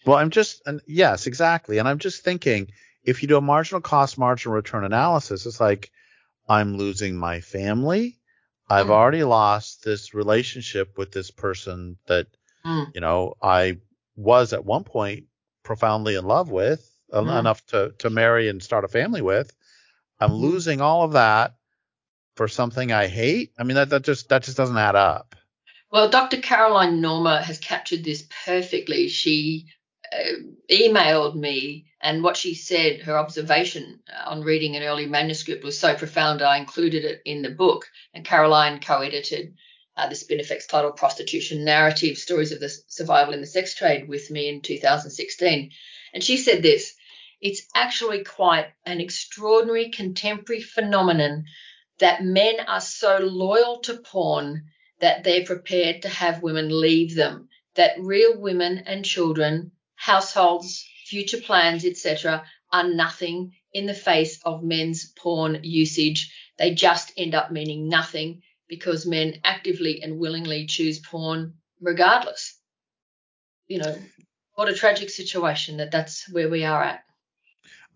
[0.06, 1.80] Well, I'm just, and yes, exactly.
[1.80, 2.70] And I'm just thinking,
[3.04, 5.92] if you do a marginal cost, marginal return analysis, it's like
[6.48, 8.18] I'm losing my family.
[8.70, 8.92] I've Mm.
[8.92, 12.28] already lost this relationship with this person that,
[12.64, 12.96] Mm.
[12.96, 13.80] you know, I
[14.16, 15.26] was at one point
[15.64, 17.40] profoundly in love with en- Mm.
[17.40, 19.52] enough to, to marry and start a family with.
[20.20, 20.40] I'm Mm.
[20.40, 21.56] losing all of that
[22.36, 23.52] for something I hate.
[23.58, 25.36] I mean, that, that just, that just doesn't add up.
[25.92, 26.38] Well, Dr.
[26.38, 29.08] Caroline Norma has captured this perfectly.
[29.08, 29.68] She
[30.12, 30.34] uh,
[30.70, 35.96] emailed me, and what she said, her observation on reading an early manuscript was so
[35.96, 37.86] profound, I included it in the book.
[38.14, 39.56] And Caroline co edited
[39.96, 44.30] uh, the Spinifex titled Prostitution Narrative Stories of the Survival in the Sex Trade with
[44.30, 45.72] me in 2016.
[46.14, 46.96] And she said this
[47.42, 51.46] it's actually quite an extraordinary contemporary phenomenon
[52.00, 54.64] that men are so loyal to porn
[55.00, 61.40] that they're prepared to have women leave them, that real women and children, households, future
[61.40, 66.34] plans, etc., are nothing in the face of men's porn usage.
[66.58, 72.60] They just end up meaning nothing because men actively and willingly choose porn regardless.
[73.68, 73.98] You know,
[74.56, 77.04] what a tragic situation that that's where we are at.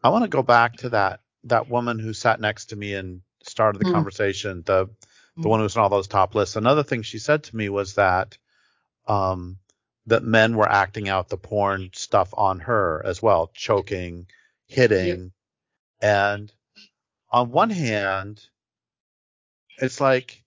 [0.04, 3.22] I want to go back to that, that woman who sat next to me and
[3.44, 3.94] started the Mm.
[3.94, 4.90] conversation, the,
[5.38, 5.50] the Mm.
[5.50, 6.56] one who's on all those top lists.
[6.56, 8.38] Another thing she said to me was that,
[9.08, 9.58] um,
[10.08, 14.28] that men were acting out the porn stuff on her as well, choking,
[14.68, 15.32] hitting.
[16.02, 16.52] And
[17.30, 18.42] on one hand,
[19.78, 20.44] it's like,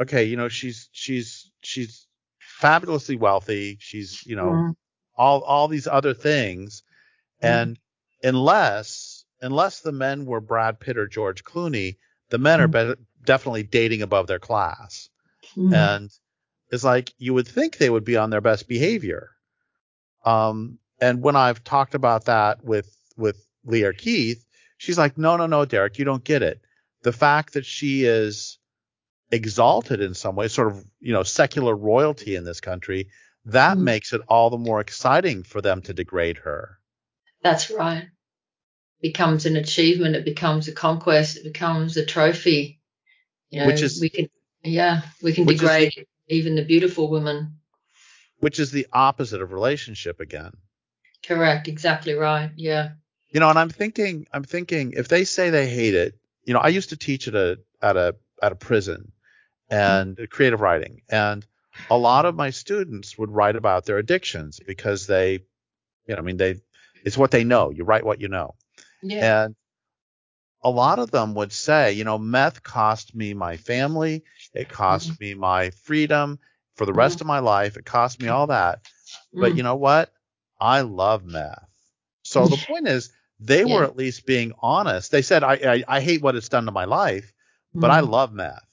[0.00, 2.06] okay, you know, she's, she's, she's
[2.38, 3.76] fabulously wealthy.
[3.80, 4.74] She's, you know, Mm.
[5.16, 6.82] all, all these other things.
[7.42, 7.48] Mm.
[7.48, 7.78] And
[8.22, 11.96] unless, unless the men were Brad Pitt or George Clooney,
[12.30, 12.96] the men are Mm.
[12.96, 15.08] be- definitely dating above their class.
[15.56, 15.74] Mm.
[15.74, 16.10] And
[16.70, 19.30] it's like you would think they would be on their best behavior.
[20.24, 24.44] Um, and when I've talked about that with, with Lierre Keith,
[24.78, 26.60] she's like, no, no, no, Derrick, you don't get it.
[27.02, 28.58] The fact that she is
[29.30, 33.08] exalted in some way, sort of, you know, secular royalty in this country,
[33.44, 33.82] that Mm.
[33.82, 36.78] makes it all the more exciting for them to degrade her.
[37.46, 38.02] That's right.
[38.02, 40.16] It becomes an achievement.
[40.16, 41.36] It becomes a conquest.
[41.36, 42.80] It becomes a trophy.
[43.50, 44.28] You know, Which is- we can,
[44.64, 47.60] yeah, we can which is the- degrade even the beautiful women.
[48.40, 50.52] which is the opposite of relationship again.
[51.24, 51.68] Correct.
[51.68, 52.50] Exactly right.
[52.56, 52.90] Yeah.
[53.30, 56.60] You know, and I'm thinking, I'm thinking if they say they hate it, you know,
[56.60, 59.12] I used to teach at a, at a, at a prison
[59.70, 60.24] and mm-hmm.
[60.26, 61.46] creative writing and
[61.88, 65.40] a lot of my students would write about their addictions because they,
[66.06, 66.60] you know, I mean, they,
[67.06, 67.70] it's what they know.
[67.70, 68.56] You write what you know.
[69.02, 69.46] Yeah.
[69.46, 69.56] And
[70.62, 74.24] a lot of them would say, you know, meth cost me my family.
[74.54, 75.20] It cost Mm-hmm.
[75.20, 76.40] me my freedom
[76.76, 77.76] for the rest of my life.
[77.78, 78.80] It cost me all that.
[79.34, 79.56] But Mm.
[79.56, 80.12] you know what?
[80.60, 81.68] I love meth.
[82.24, 85.12] So the point is, they were at least being honest.
[85.12, 87.32] They said, I, I, I hate what it's done to my life,
[87.74, 88.10] but I Mm.
[88.10, 88.66] love meth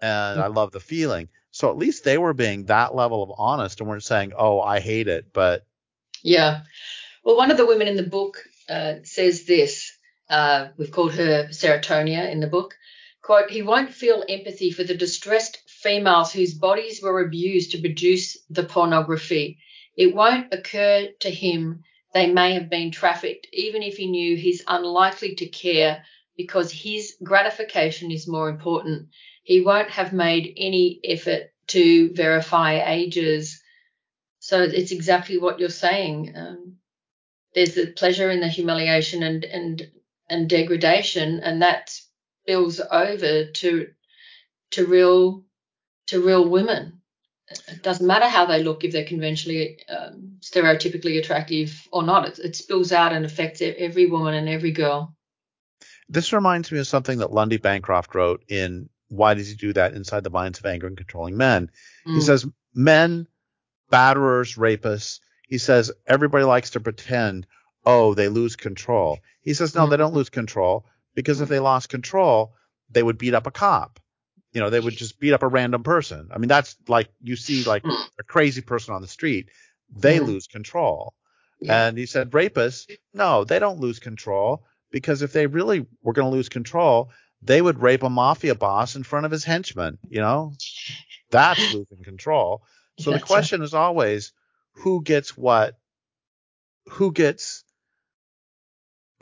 [0.00, 1.28] and I love the feeling.
[1.52, 4.80] So at least they were being that level of honest and weren't saying, oh, I
[4.80, 5.32] hate it.
[5.32, 5.66] But
[6.22, 6.62] Yeah.
[7.24, 9.90] Well, one of the women in the book uh, says this.
[10.28, 12.76] Uh, we've called her Serotonia in the book.
[13.22, 18.38] Quote, he won't feel empathy for the distressed females whose bodies were abused to produce
[18.50, 19.58] the pornography.
[19.96, 24.62] It won't occur to him they may have been trafficked, even if he knew he's
[24.68, 26.04] unlikely to care
[26.36, 29.08] because his gratification is more important.
[29.42, 33.60] He won't have made any effort to verify ages.
[34.38, 36.34] So it's exactly what you're saying.
[36.36, 36.76] Um,
[37.54, 39.90] there's the pleasure in the humiliation and and
[40.28, 43.88] and degradation, and that spills over to
[44.72, 45.44] to real
[46.08, 47.00] to real women.
[47.68, 52.26] It doesn't matter how they look if they're conventionally um, stereotypically attractive or not.
[52.26, 55.14] It, it spills out and affects every woman and every girl.
[56.08, 59.94] this reminds me of something that Lundy Bancroft wrote in Why Does He Do That
[59.94, 61.70] Inside the Minds of Anger and Controlling Men?
[62.06, 62.22] He Mm.
[62.22, 63.26] says, men,
[63.92, 67.46] batterers, rapists, he says, everybody likes to pretend,
[67.84, 69.18] oh, they lose control.
[69.42, 69.90] He says, no, hmm.
[69.90, 71.64] they don't lose control because if they hmm.
[71.64, 72.54] lost control,
[72.90, 74.00] they would beat up a cop.
[74.52, 76.28] You know, they would just beat up a random person.
[76.32, 78.08] I mean, that's like you see like Mm.
[78.20, 79.48] a crazy person on the street,
[79.90, 80.26] they hmm.
[80.26, 81.14] lose control.
[81.60, 81.88] Yeah.
[81.88, 86.30] And he said, rapists, no, they don't lose control because if they really were going
[86.30, 87.10] to lose control,
[87.42, 89.98] they would rape a mafia boss in front of his henchmen.
[90.08, 90.52] You know,
[91.30, 92.62] that's losing control.
[92.98, 94.32] So the question is always,
[94.76, 95.78] who gets what,
[96.90, 97.64] who gets,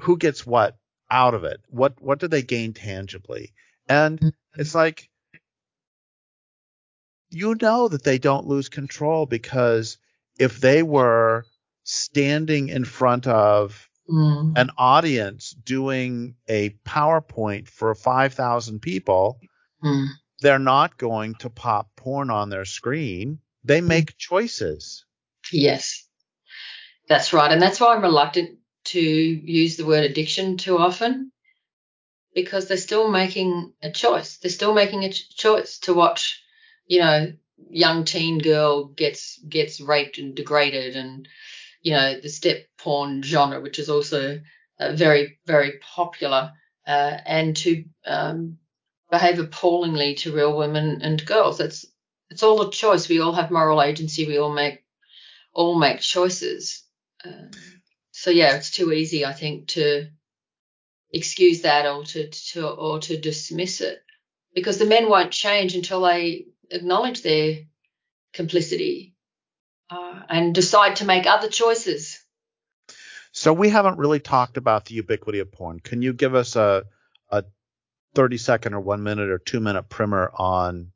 [0.03, 0.77] who gets what
[1.11, 1.61] out of it?
[1.69, 3.53] What, what do they gain tangibly?
[3.89, 4.29] And Mm-hmm.
[4.57, 5.09] it's like,
[7.31, 9.99] you know that they don't lose control because
[10.39, 11.45] if they were
[11.85, 14.55] standing in front of Mm.
[14.57, 19.41] an audience doing a PowerPoint for 5,000 people,
[19.85, 20.09] Mm.
[20.41, 23.41] they're not going to pop porn on their screen.
[23.65, 25.05] They make choices.
[25.53, 26.09] Yes,
[27.09, 27.51] that's right.
[27.53, 31.31] And that's why I'm reluctant to use the word addiction too often
[32.35, 34.39] because they're still making a choice.
[34.39, 36.43] They're still making a ch- choice to watch,
[36.87, 37.33] you know,
[37.71, 41.29] young teen girl gets gets raped and degraded and
[41.83, 44.41] you know the step porn genre which is also
[44.81, 46.53] uh, very very popular
[46.87, 48.59] uh, and to um,
[49.11, 51.87] behave appallingly to real women and girls that's
[52.31, 54.82] it's all a choice we all have moral agency we all make
[55.53, 56.85] all make choices.
[57.25, 57.51] Um,
[58.11, 60.07] so yeah it's too easy i think to
[61.13, 64.03] excuse that or to, to or to dismiss it.
[64.55, 67.59] Because the men won't change until they acknowledge their
[68.33, 69.15] complicity
[69.91, 72.19] uh, and decide to make other choices.
[73.33, 75.81] So we haven't really talked about the ubiquity of porn.
[75.81, 76.85] Can you give us a
[77.31, 77.45] a
[78.15, 80.93] 30 second or 1 minute or 2 minute primer on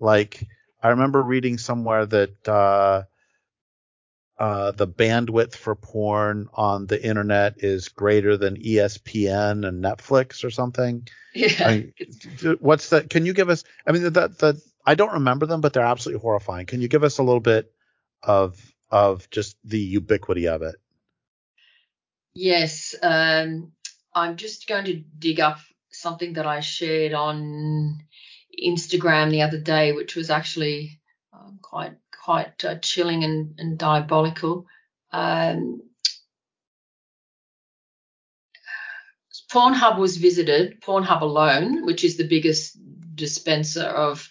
[0.00, 0.44] like
[0.82, 3.04] I remember reading somewhere that uh
[4.38, 10.50] uh, the bandwidth for porn on the internet is greater than ESPN and Netflix or
[10.50, 11.08] something.
[11.34, 11.92] yeah I
[12.60, 13.08] what's that?
[13.08, 13.64] Can you give us?
[13.86, 16.66] I mean, the, the I don't remember them, but they're absolutely horrifying.
[16.66, 17.72] Can you give us a little bit
[18.22, 18.60] of
[18.90, 20.76] of just the ubiquity of it?
[22.34, 23.72] Yes, um,
[24.14, 25.58] I'm just going to dig up
[25.90, 28.00] something that I shared on
[28.62, 31.00] Instagram the other day, which was actually
[31.32, 31.94] um, quite
[32.26, 34.66] quite uh, chilling and, and diabolical.
[35.12, 35.80] Um,
[39.52, 42.76] Pornhub was visited, Pornhub alone, which is the biggest
[43.14, 44.28] dispenser of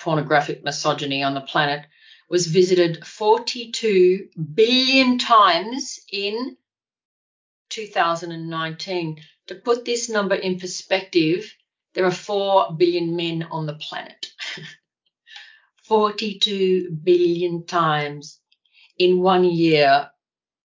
[0.00, 1.86] pornographic misogyny on the planet,
[2.28, 6.56] was visited 42 billion times in
[7.68, 9.16] 2019.
[9.46, 11.54] To put this number in perspective,
[11.94, 14.29] there are 4 billion men on the planet.
[15.90, 18.38] 42 billion times
[18.96, 20.08] in one year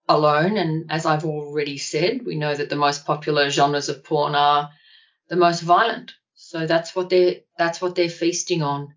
[0.09, 0.57] alone.
[0.57, 4.71] And as I've already said, we know that the most popular genres of porn are
[5.29, 6.13] the most violent.
[6.33, 8.95] So that's what they're that's what they're feasting on.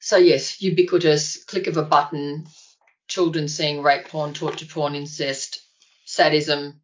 [0.00, 2.44] So yes, ubiquitous click of a button,
[3.08, 5.62] children seeing rape porn, torture porn, incest,
[6.04, 6.82] sadism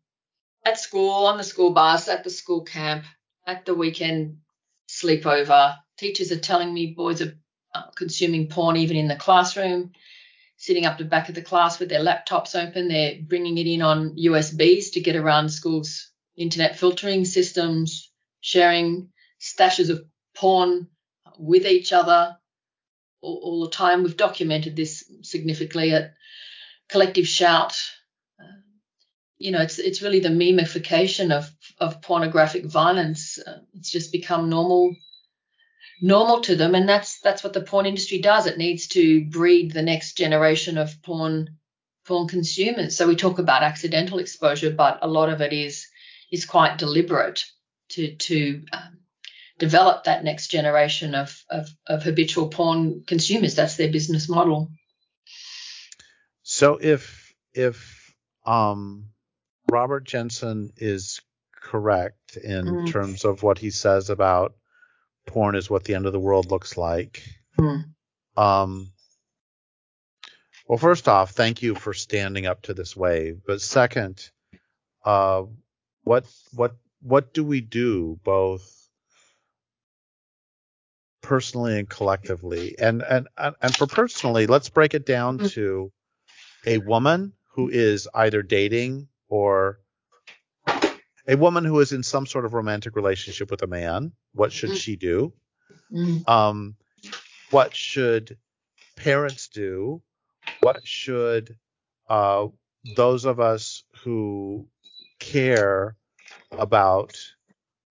[0.65, 3.05] at school, on the school bus, at the school camp,
[3.47, 4.39] at the weekend
[4.89, 5.77] sleepover.
[6.01, 7.39] Teachers are telling me boys are
[7.75, 9.93] uh, consuming porn even in the classroom,
[10.57, 12.89] sitting up the back of the class with their laptops open.
[12.89, 19.91] They're bringing it in on USBs to get around schools' internet filtering systems, sharing stashes
[19.91, 20.03] of
[20.35, 20.89] porn
[21.39, 22.39] with each other
[23.21, 24.03] all, all the time.
[24.03, 26.15] We've documented this significantly at
[26.89, 27.79] Collective Shout.
[28.41, 28.63] Uh,
[29.37, 33.39] you know, it's it's really the memification of of pornographic violence.
[33.39, 34.97] Uh, it's just become normal
[36.01, 38.47] normal to them, and that's that's what the porn industry does.
[38.47, 41.59] It needs to breed the next generation of porn
[42.07, 42.97] porn consumers.
[42.97, 45.87] So we talk about accidental exposure, but a lot of it is
[46.31, 47.45] is quite deliberate
[47.91, 48.99] to to um,
[49.59, 53.55] develop that next generation of, of of habitual porn consumers.
[53.55, 54.71] That's their business model.
[56.43, 58.15] So if if
[58.47, 59.11] um,
[59.71, 61.21] Robert Jensen is
[61.55, 62.87] correct in Mm.
[62.87, 64.55] terms of what he says about
[65.27, 67.23] porn is what the end of the world looks like.
[67.59, 67.85] Mm.
[68.37, 68.93] Um,
[70.67, 73.41] well, first off, thank you for standing up to this wave.
[73.47, 74.31] But second,
[75.05, 75.43] uh,
[76.05, 78.89] what what what do we do both
[81.23, 82.77] personally and collectively?
[82.79, 85.51] And and and and for personally, let's break it down Mm.
[85.53, 85.93] to
[86.67, 89.81] a woman who is either dating or
[91.31, 94.13] a woman who is in some sort of romantic relationship with a man.
[94.33, 94.77] What should Mm.
[94.81, 95.33] she do?
[95.93, 96.29] Mm.
[96.29, 96.77] Um,
[97.51, 98.37] what should
[98.97, 100.03] parents do?
[100.61, 101.57] What should
[102.09, 102.49] uh,
[102.97, 104.67] those of us who
[105.21, 105.97] care
[106.51, 107.17] about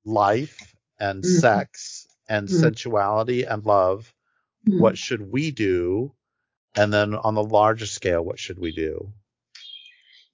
[0.03, 1.39] life and Mhm.
[1.39, 2.59] sex and Mhm.
[2.59, 4.13] sensuality and love,
[4.67, 4.81] Mm.
[4.81, 6.13] what should we do?
[6.75, 9.13] And then on the larger scale, what should we do?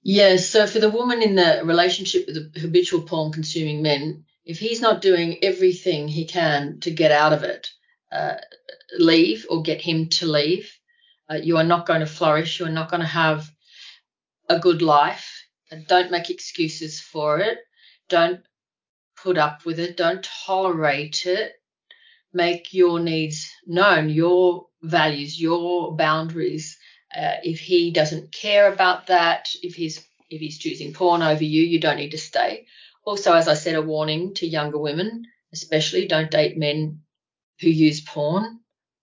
[0.08, 4.60] Yeah, so for the woman in the relationship with the habitual porn consuming men, if
[4.60, 7.70] he's not doing everything he can to get out of it,
[8.12, 8.34] uh,
[8.96, 10.72] leave or get him to leave,
[11.28, 12.60] uh, you are not going to flourish.
[12.60, 13.50] You are not going to have
[14.48, 15.28] a good life.
[15.88, 17.58] Don't make excuses for it.
[18.08, 18.42] Don't
[19.20, 19.96] put up with it.
[19.96, 21.54] Don't tolerate it.
[22.32, 26.78] Make your needs known, your values, your boundaries.
[27.14, 31.62] Uh, if he doesn't care about that, if he's if he's choosing porn over you,
[31.62, 32.66] you don't need to stay.
[33.04, 37.02] Also, as I said, a warning to younger women, especially don't date men
[37.60, 38.60] who use porn.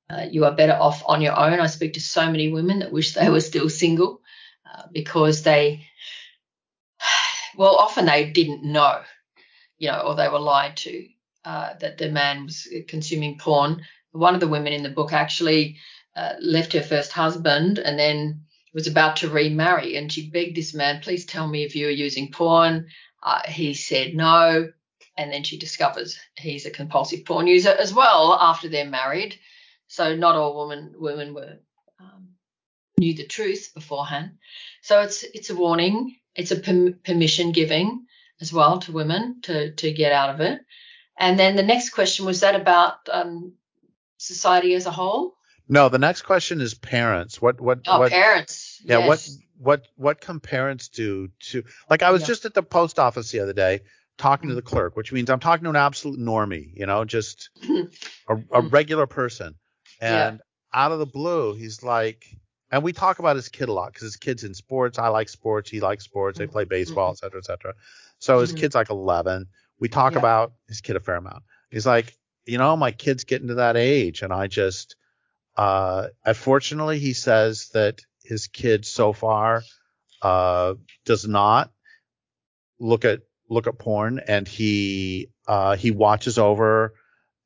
[0.10, 1.60] Uh, you are better off on your own.
[1.60, 4.22] I speak to so many women that wish they were still single
[4.70, 5.86] uh, because they,
[7.58, 9.02] well, often they didn't know,
[9.78, 11.08] you know, or they were lied to
[11.46, 13.82] uh, that the man was consuming porn.
[14.12, 15.78] One of the women in the book actually
[16.16, 18.42] uh, left her first husband and then
[18.74, 21.92] was about to remarry, and she begged this man, "Please tell me if you are
[21.92, 22.88] using porn."
[23.22, 24.72] Uh, he said no,
[25.18, 29.40] and then she discovers he's a compulsive porn user as well after they're married.
[29.88, 31.60] So not all women women were
[32.00, 32.30] um,
[32.98, 34.38] knew the truth beforehand.
[34.82, 36.16] So it's it's a warning.
[36.36, 38.06] It's a permission giving
[38.42, 40.62] as well to women to to get out of it.
[41.18, 43.54] And then the next question was that about um,
[44.18, 45.36] society as a whole.
[45.70, 47.42] No, the next question is parents.
[47.42, 48.82] What what oh, what parents.
[48.84, 49.08] Yeah, yes.
[49.08, 52.28] what what what can parents do to like I was yeah.
[52.28, 53.82] just at the post office the other day
[54.18, 54.70] talking to the mm-hmm.
[54.70, 57.74] clerk, which means I'm talking to an absolute normie, you know, just a,
[58.34, 58.68] a mm-hmm.
[58.70, 59.56] regular person.
[60.02, 60.80] And yeah.
[60.80, 62.26] out of the blue, he's like,
[62.72, 64.98] and we talk about his kid a lot because his kid's in sports.
[64.98, 65.70] I like sports.
[65.70, 66.40] He likes sports.
[66.40, 67.74] They play baseball, et cetera, et cetera.
[68.20, 69.46] So his kid's like 11.
[69.80, 70.20] We talk yeah.
[70.20, 71.44] about his kid a fair amount.
[71.70, 74.96] He's like, you know, my kid's getting to that age, and I just,
[75.56, 79.64] uh, unfortunately, he says that his kid so far
[80.22, 80.74] uh,
[81.06, 81.72] does not
[82.80, 86.94] look at look at porn, and he uh, he watches over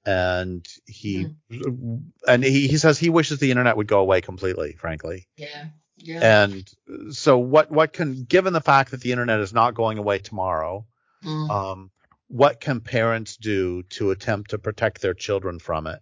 [0.07, 1.97] and he mm-hmm.
[2.25, 5.65] and he, he says he wishes the internet would go away completely frankly yeah
[5.97, 6.69] yeah and
[7.13, 10.85] so what what can given the fact that the internet is not going away tomorrow
[11.25, 11.49] mm.
[11.49, 11.91] um,
[12.29, 15.99] what can parents do to attempt to protect their children from it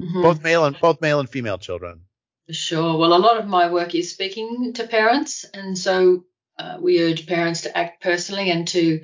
[0.00, 0.22] mm-hmm.
[0.22, 2.02] both male and both male and female children
[2.50, 2.96] Sure.
[2.96, 6.24] Well, a lot of my work is speaking to parents, and so
[6.58, 9.00] uh, we urge parents to act personally and to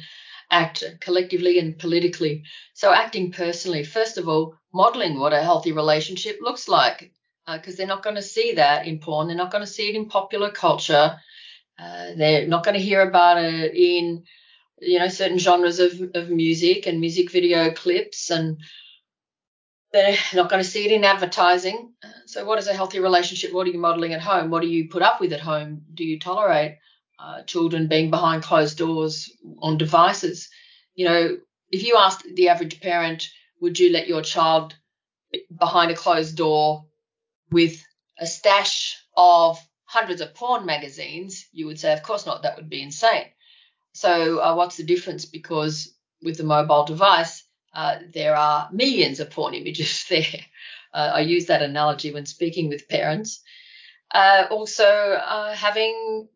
[0.48, 2.44] act collectively and politically.
[2.74, 7.12] So, acting personally, first of all, modeling what a healthy relationship looks like,
[7.52, 9.26] because uh, they're not going to see that in porn.
[9.26, 11.18] They're not going to see it in popular culture.
[11.76, 14.22] Uh, they're not going to hear about it in,
[14.80, 18.58] you know, certain genres of, of music and music video clips and
[19.92, 21.92] they're not going to see it in advertising.
[22.26, 23.52] So, what is a healthy relationship?
[23.52, 24.50] What are you modeling at home?
[24.50, 25.82] What do you put up with at home?
[25.94, 26.78] Do you tolerate
[27.18, 30.48] uh, children being behind closed doors on devices?
[30.94, 31.36] You know,
[31.70, 33.28] if you asked the average parent,
[33.60, 34.74] would you let your child
[35.56, 36.86] behind a closed door
[37.50, 37.82] with
[38.18, 41.46] a stash of hundreds of porn magazines?
[41.52, 42.42] You would say, of course not.
[42.42, 43.26] That would be insane.
[43.92, 45.26] So, uh, what's the difference?
[45.26, 47.44] Because with the mobile device,
[47.74, 50.40] uh, there are millions of porn images there.
[50.92, 53.40] Uh, I use that analogy when speaking with parents.
[54.12, 56.28] Uh, also, uh, having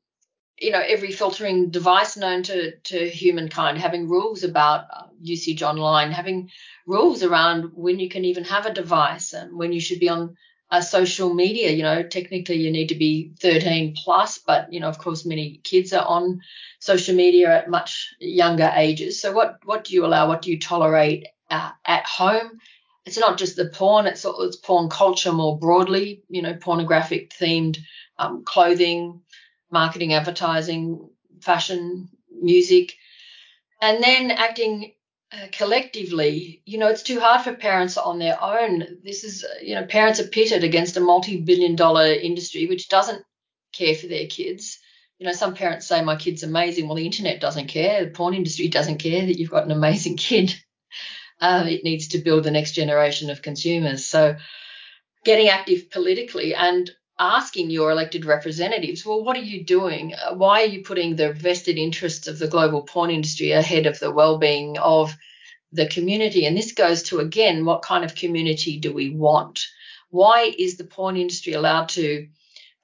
[0.59, 6.12] you know every filtering device known to to humankind, having rules about uh, usage online,
[6.12, 6.51] having
[6.87, 10.37] rules around when you can even have a device and when you should be on
[10.70, 11.70] uh, social media.
[11.70, 15.60] You know, technically you need to be 13 plus, but you know, of course, many
[15.64, 16.40] kids are on
[16.80, 19.20] social media at much younger ages.
[19.20, 20.28] So, what what do you allow?
[20.28, 22.60] What do you tolerate uh, at home?
[23.04, 26.22] It's not just the porn; it's it's porn culture more broadly.
[26.28, 27.78] You know, pornographic themed
[28.18, 29.20] um, clothing,
[29.70, 31.08] marketing, advertising,
[31.40, 32.08] fashion,
[32.42, 32.94] music,
[33.80, 34.92] and then acting
[35.33, 38.99] uh, collectively, you know, it's too hard for parents on their own.
[39.03, 42.89] This is, uh, you know, parents are pitted against a multi billion dollar industry which
[42.89, 43.24] doesn't
[43.72, 44.79] care for their kids.
[45.18, 46.87] You know, some parents say, my kid's amazing.
[46.87, 48.05] Well, the internet doesn't care.
[48.05, 50.55] The porn industry doesn't care that you've got an amazing kid.
[51.41, 54.07] Uh, it needs to build the next generation of consumers.
[54.07, 54.37] So,
[55.24, 60.14] getting active politically and asking your elected representatives, well, what are you doing?
[60.14, 63.98] Uh, why are you putting the vested interests of the global porn industry ahead of
[63.98, 65.14] the well-being of
[65.72, 66.46] the community?
[66.46, 69.60] And this goes to again, what kind of community do we want?
[70.10, 72.28] Why is the porn industry allowed to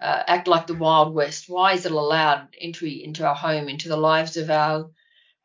[0.00, 1.44] uh, act like the Wild West?
[1.48, 4.90] Why is it allowed entry into our home, into the lives of our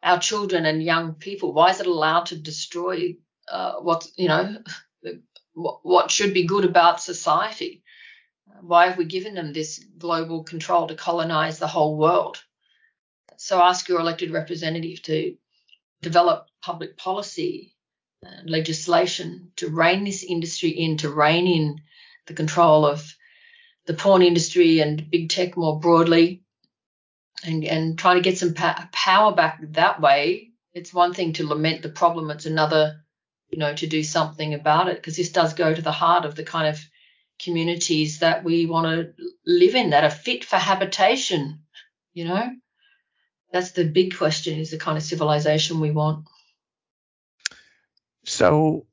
[0.03, 1.53] our children and young people?
[1.53, 3.17] Why is it allowed to destroy
[3.51, 4.57] uh, what you know
[5.53, 7.83] what should be good about society?
[8.61, 12.43] Why have we given them this global control to colonize the whole world?
[13.37, 15.37] So ask your elected representative to
[16.01, 17.75] develop public policy
[18.23, 21.81] and legislation to rein this industry in, to rein in
[22.25, 23.15] the control of
[23.85, 26.43] the porn industry and big tech more broadly,
[27.43, 30.51] and and trying to get some pa- power back that way.
[30.73, 33.05] It's one thing to lament the problem; it's another,
[33.49, 36.35] you know, to do something about it because this does go to the heart of
[36.35, 36.79] the kind of
[37.39, 39.13] communities that we want to
[39.45, 41.61] live in that are fit for habitation.
[42.13, 42.49] You know,
[43.51, 46.27] that's the big question: is the kind of civilization we want.
[48.25, 48.85] So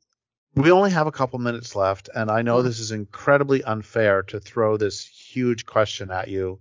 [0.55, 2.64] we only have a couple minutes left, and I know Mm.
[2.64, 6.61] this is incredibly unfair to throw this huge question at you,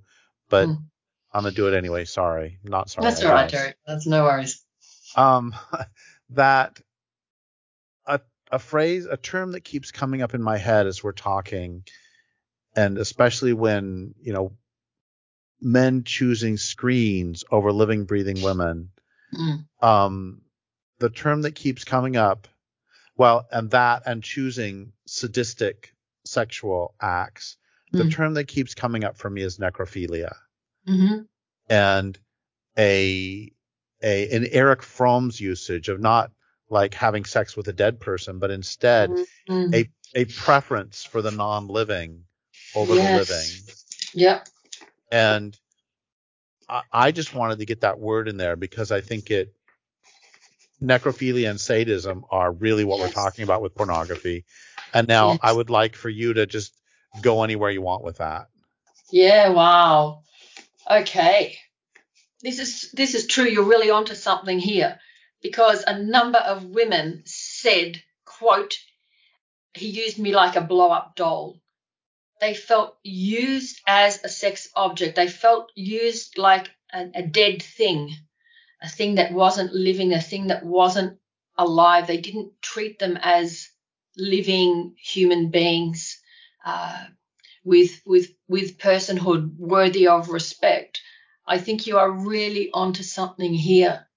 [0.49, 0.83] but Mm.
[1.31, 2.05] I'm gonna do it anyway.
[2.05, 3.09] Sorry, not sorry.
[3.09, 3.49] That's all right.
[3.49, 3.77] Derrick.
[3.85, 4.63] That's no worries.
[5.15, 5.53] Um,
[6.31, 6.79] that
[8.53, 11.83] a phrase, a term that keeps coming up in my head as we're talking,
[12.75, 14.53] and especially when you know
[15.59, 18.89] men choosing screens over living, breathing women.
[19.33, 19.65] Mm.
[19.81, 20.41] Um,
[20.99, 22.47] the term that keeps coming up,
[23.17, 25.93] well, and that and choosing sadistic
[26.25, 27.57] sexual acts.
[27.91, 28.11] The Mm.
[28.11, 30.35] term that keeps coming up for me is necrophilia.
[30.85, 31.21] hmm
[31.69, 32.19] and
[32.77, 33.51] a
[34.03, 36.31] a an Erich Fromm's usage of not
[36.69, 39.11] like having sex with a dead person, but instead
[39.49, 39.73] Mm.
[39.73, 42.23] a a preference for the non-living
[42.75, 43.27] over Yes.
[43.27, 43.75] the living.
[44.13, 44.47] Yep.
[45.11, 45.59] And
[46.69, 49.53] I, I just wanted to get that word in there because I think it
[50.81, 54.45] necrophilia and sadism are really what we're talking about with pornography.
[54.93, 55.39] And now Yes.
[55.41, 56.73] I would like for you to just
[57.21, 58.47] go anywhere you want with that.
[59.11, 59.49] Yeah.
[59.49, 60.23] Wow.
[60.89, 61.57] Okay.
[62.41, 63.45] This is this is true.
[63.45, 64.99] You're really onto something here,
[65.43, 68.79] because a number of women said, "quote
[69.75, 71.61] He used me like a blow-up doll."
[72.41, 75.15] They felt used as a sex object.
[75.15, 78.11] They felt used like a, a dead thing,
[78.81, 81.19] a thing that wasn't living, a thing that wasn't
[81.57, 82.07] alive.
[82.07, 83.69] They didn't treat them as
[84.17, 86.19] living human beings
[86.65, 87.05] uh,
[87.63, 91.01] with with with personhood worthy of respect.
[91.45, 94.07] I think you are really onto something here.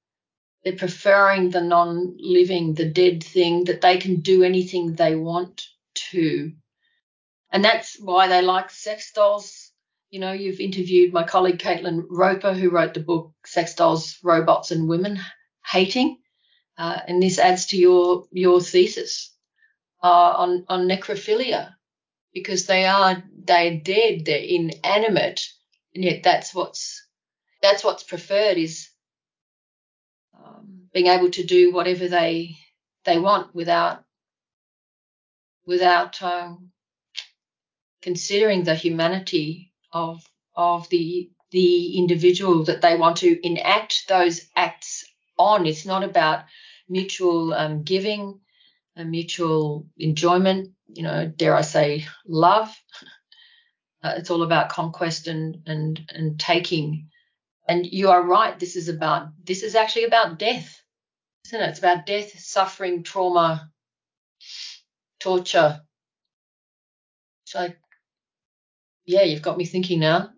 [0.66, 5.64] They're preferring the non-living, the dead thing that they can do anything they want
[6.10, 6.54] to,
[7.52, 9.70] and that's why they like sex dolls.
[10.10, 14.72] You know, you've interviewed my colleague Caitlin Roper, who wrote the book "Sex Dolls, Robots,
[14.72, 15.20] and Women
[15.64, 16.18] Hating,"
[16.76, 19.32] uh, and this adds to your your thesis
[20.02, 21.76] uh, on on necrophilia
[22.34, 25.46] because they are they're dead, they're inanimate,
[25.94, 27.06] and yet that's what's
[27.62, 28.88] that's what's preferred is
[30.97, 32.57] being able to do whatever they
[33.05, 34.03] they want without
[35.66, 36.70] without um,
[38.01, 40.24] considering the humanity of
[40.55, 45.05] of the the individual that they want to enact those acts
[45.38, 45.66] on.
[45.66, 46.47] It's not about
[46.88, 48.40] mutual um, giving,
[48.97, 50.70] mutual enjoyment.
[50.88, 52.74] You know, dare I say, love.
[54.03, 57.09] Uh, it's all about conquest and and and taking.
[57.66, 58.57] And you are right.
[58.57, 60.80] This is about this is actually about death,
[61.47, 61.70] isn't it?
[61.70, 63.70] It's about death, suffering, trauma,
[65.20, 65.80] torture.
[67.44, 67.68] So,
[69.05, 70.30] yeah, you've got me thinking now.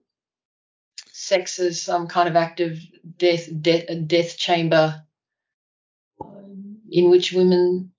[1.13, 2.79] Sex is some kind of active
[3.17, 5.03] death, death, death chamber
[6.21, 7.93] um, in which women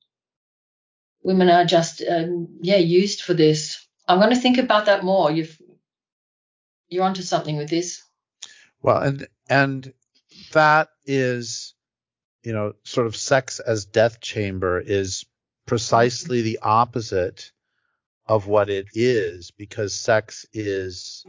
[1.22, 3.86] women are just um, yeah used for this.
[4.08, 5.32] I'm going to think about that more.
[5.32, 5.60] You've
[6.88, 8.04] you're onto something with this.
[8.82, 9.94] Well, and and
[10.54, 11.74] that is,
[12.44, 15.26] you know, sort of sex as death chamber is
[15.66, 17.52] precisely the opposite
[18.28, 21.26] of what it is because sex is.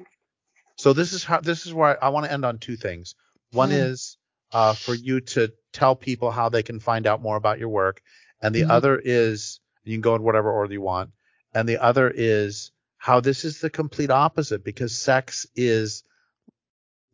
[0.76, 3.14] So this is how this is where I, I want to end on two things.
[3.52, 3.90] One Mm.
[3.90, 4.18] is
[4.52, 8.02] uh, for you to tell people how they can find out more about your work,
[8.40, 8.70] and the Mhm.
[8.70, 11.10] other is you can go in whatever order you want,
[11.54, 16.02] and the other is how this is the complete opposite because sex is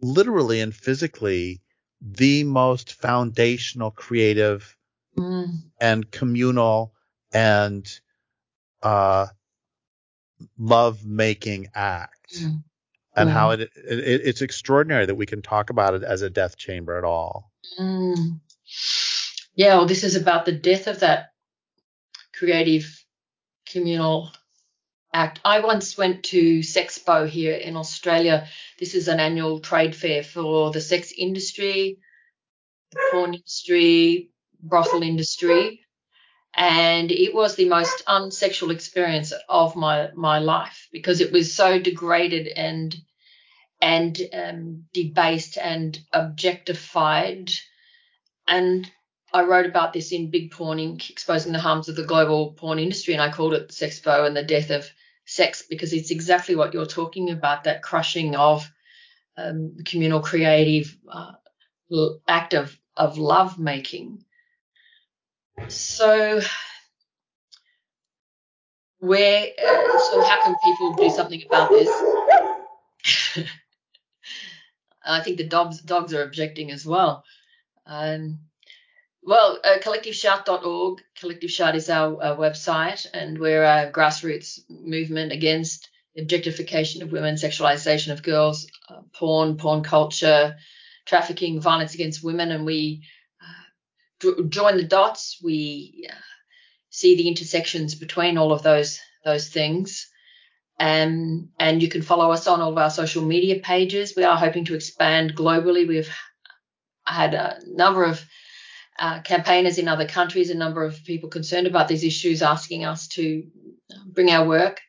[0.01, 1.63] literally and physically
[2.01, 4.77] the most foundational, creative,
[5.17, 5.71] Mm.
[5.81, 6.93] and communal
[7.33, 8.01] and
[8.83, 9.27] uh,
[10.59, 12.37] love making act.
[12.37, 12.63] Mm.
[13.17, 13.33] And Mm.
[13.33, 13.71] how it, it
[14.25, 17.51] it's extraordinary that we can talk about it as a death chamber at all.
[17.79, 18.41] Mm.
[19.55, 21.33] Yeah, well, this is about the death of that
[22.35, 23.05] creative
[23.67, 24.31] communal
[25.17, 25.41] act.
[25.45, 28.47] I once went to Sexpo here in Australia.
[28.79, 31.99] This is an annual trade fair for the sex industry,
[32.93, 35.81] the porn industry, brothel industry.
[36.55, 41.79] And it was the most unsexual experience of my, my life because it was so
[41.79, 42.95] degraded and
[43.79, 47.51] and um, debased and objectified.
[48.49, 48.91] And
[49.35, 52.79] I wrote about this in Big Porn Inc., exposing the harms of the global porn
[52.79, 54.89] industry, and I called it Sexpo and the death of
[55.27, 58.71] sex because it's exactly what you're talking about that crushing of
[59.37, 61.33] um, communal creative uh,
[62.27, 64.25] act of, of love making.
[65.69, 66.41] So,
[68.99, 71.89] where, uh, so how can people do something about this?
[75.05, 77.25] I think the dogs dogs are objecting as well.
[77.87, 78.41] Um,
[79.27, 81.03] well, uh, collectiveshout.org.
[81.19, 87.35] Collective Shout is our, our, website, and we're a grassroots movement against objectification of women,
[87.35, 90.55] sexualization of girls, uh, porn, porn culture,
[91.07, 93.03] trafficking, violence against women, and we
[94.23, 95.41] uh, join the dots.
[95.43, 96.15] We uh,
[96.91, 100.09] see the intersections between all of those those things.
[100.79, 104.15] Um, and you can follow us on all of our social media pages.
[104.17, 105.89] We are hoping to expand globally.
[105.89, 106.15] We've
[107.05, 108.25] had a number of
[108.99, 113.09] uh, campaigners in other countries, a number of people concerned about these issues asking us
[113.09, 113.45] to
[114.07, 114.81] bring our work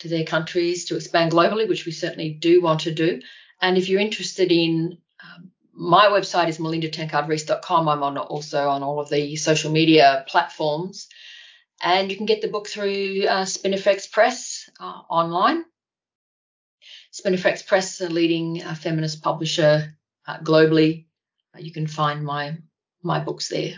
[0.00, 3.20] to their countries to expand globally, which we certainly do want to do.
[3.60, 7.88] And if you're interested in um, my website is melindatankardreist.com.
[7.88, 11.08] I'm on also on all of the social media platforms.
[11.82, 15.64] And you can get the book through uh, Spinifex Press uh, online.
[17.12, 19.96] Spinifex Press, a leading uh, feminist publisher
[20.26, 21.06] uh, globally.
[21.54, 22.58] Uh, you can find my
[23.02, 23.74] my books there.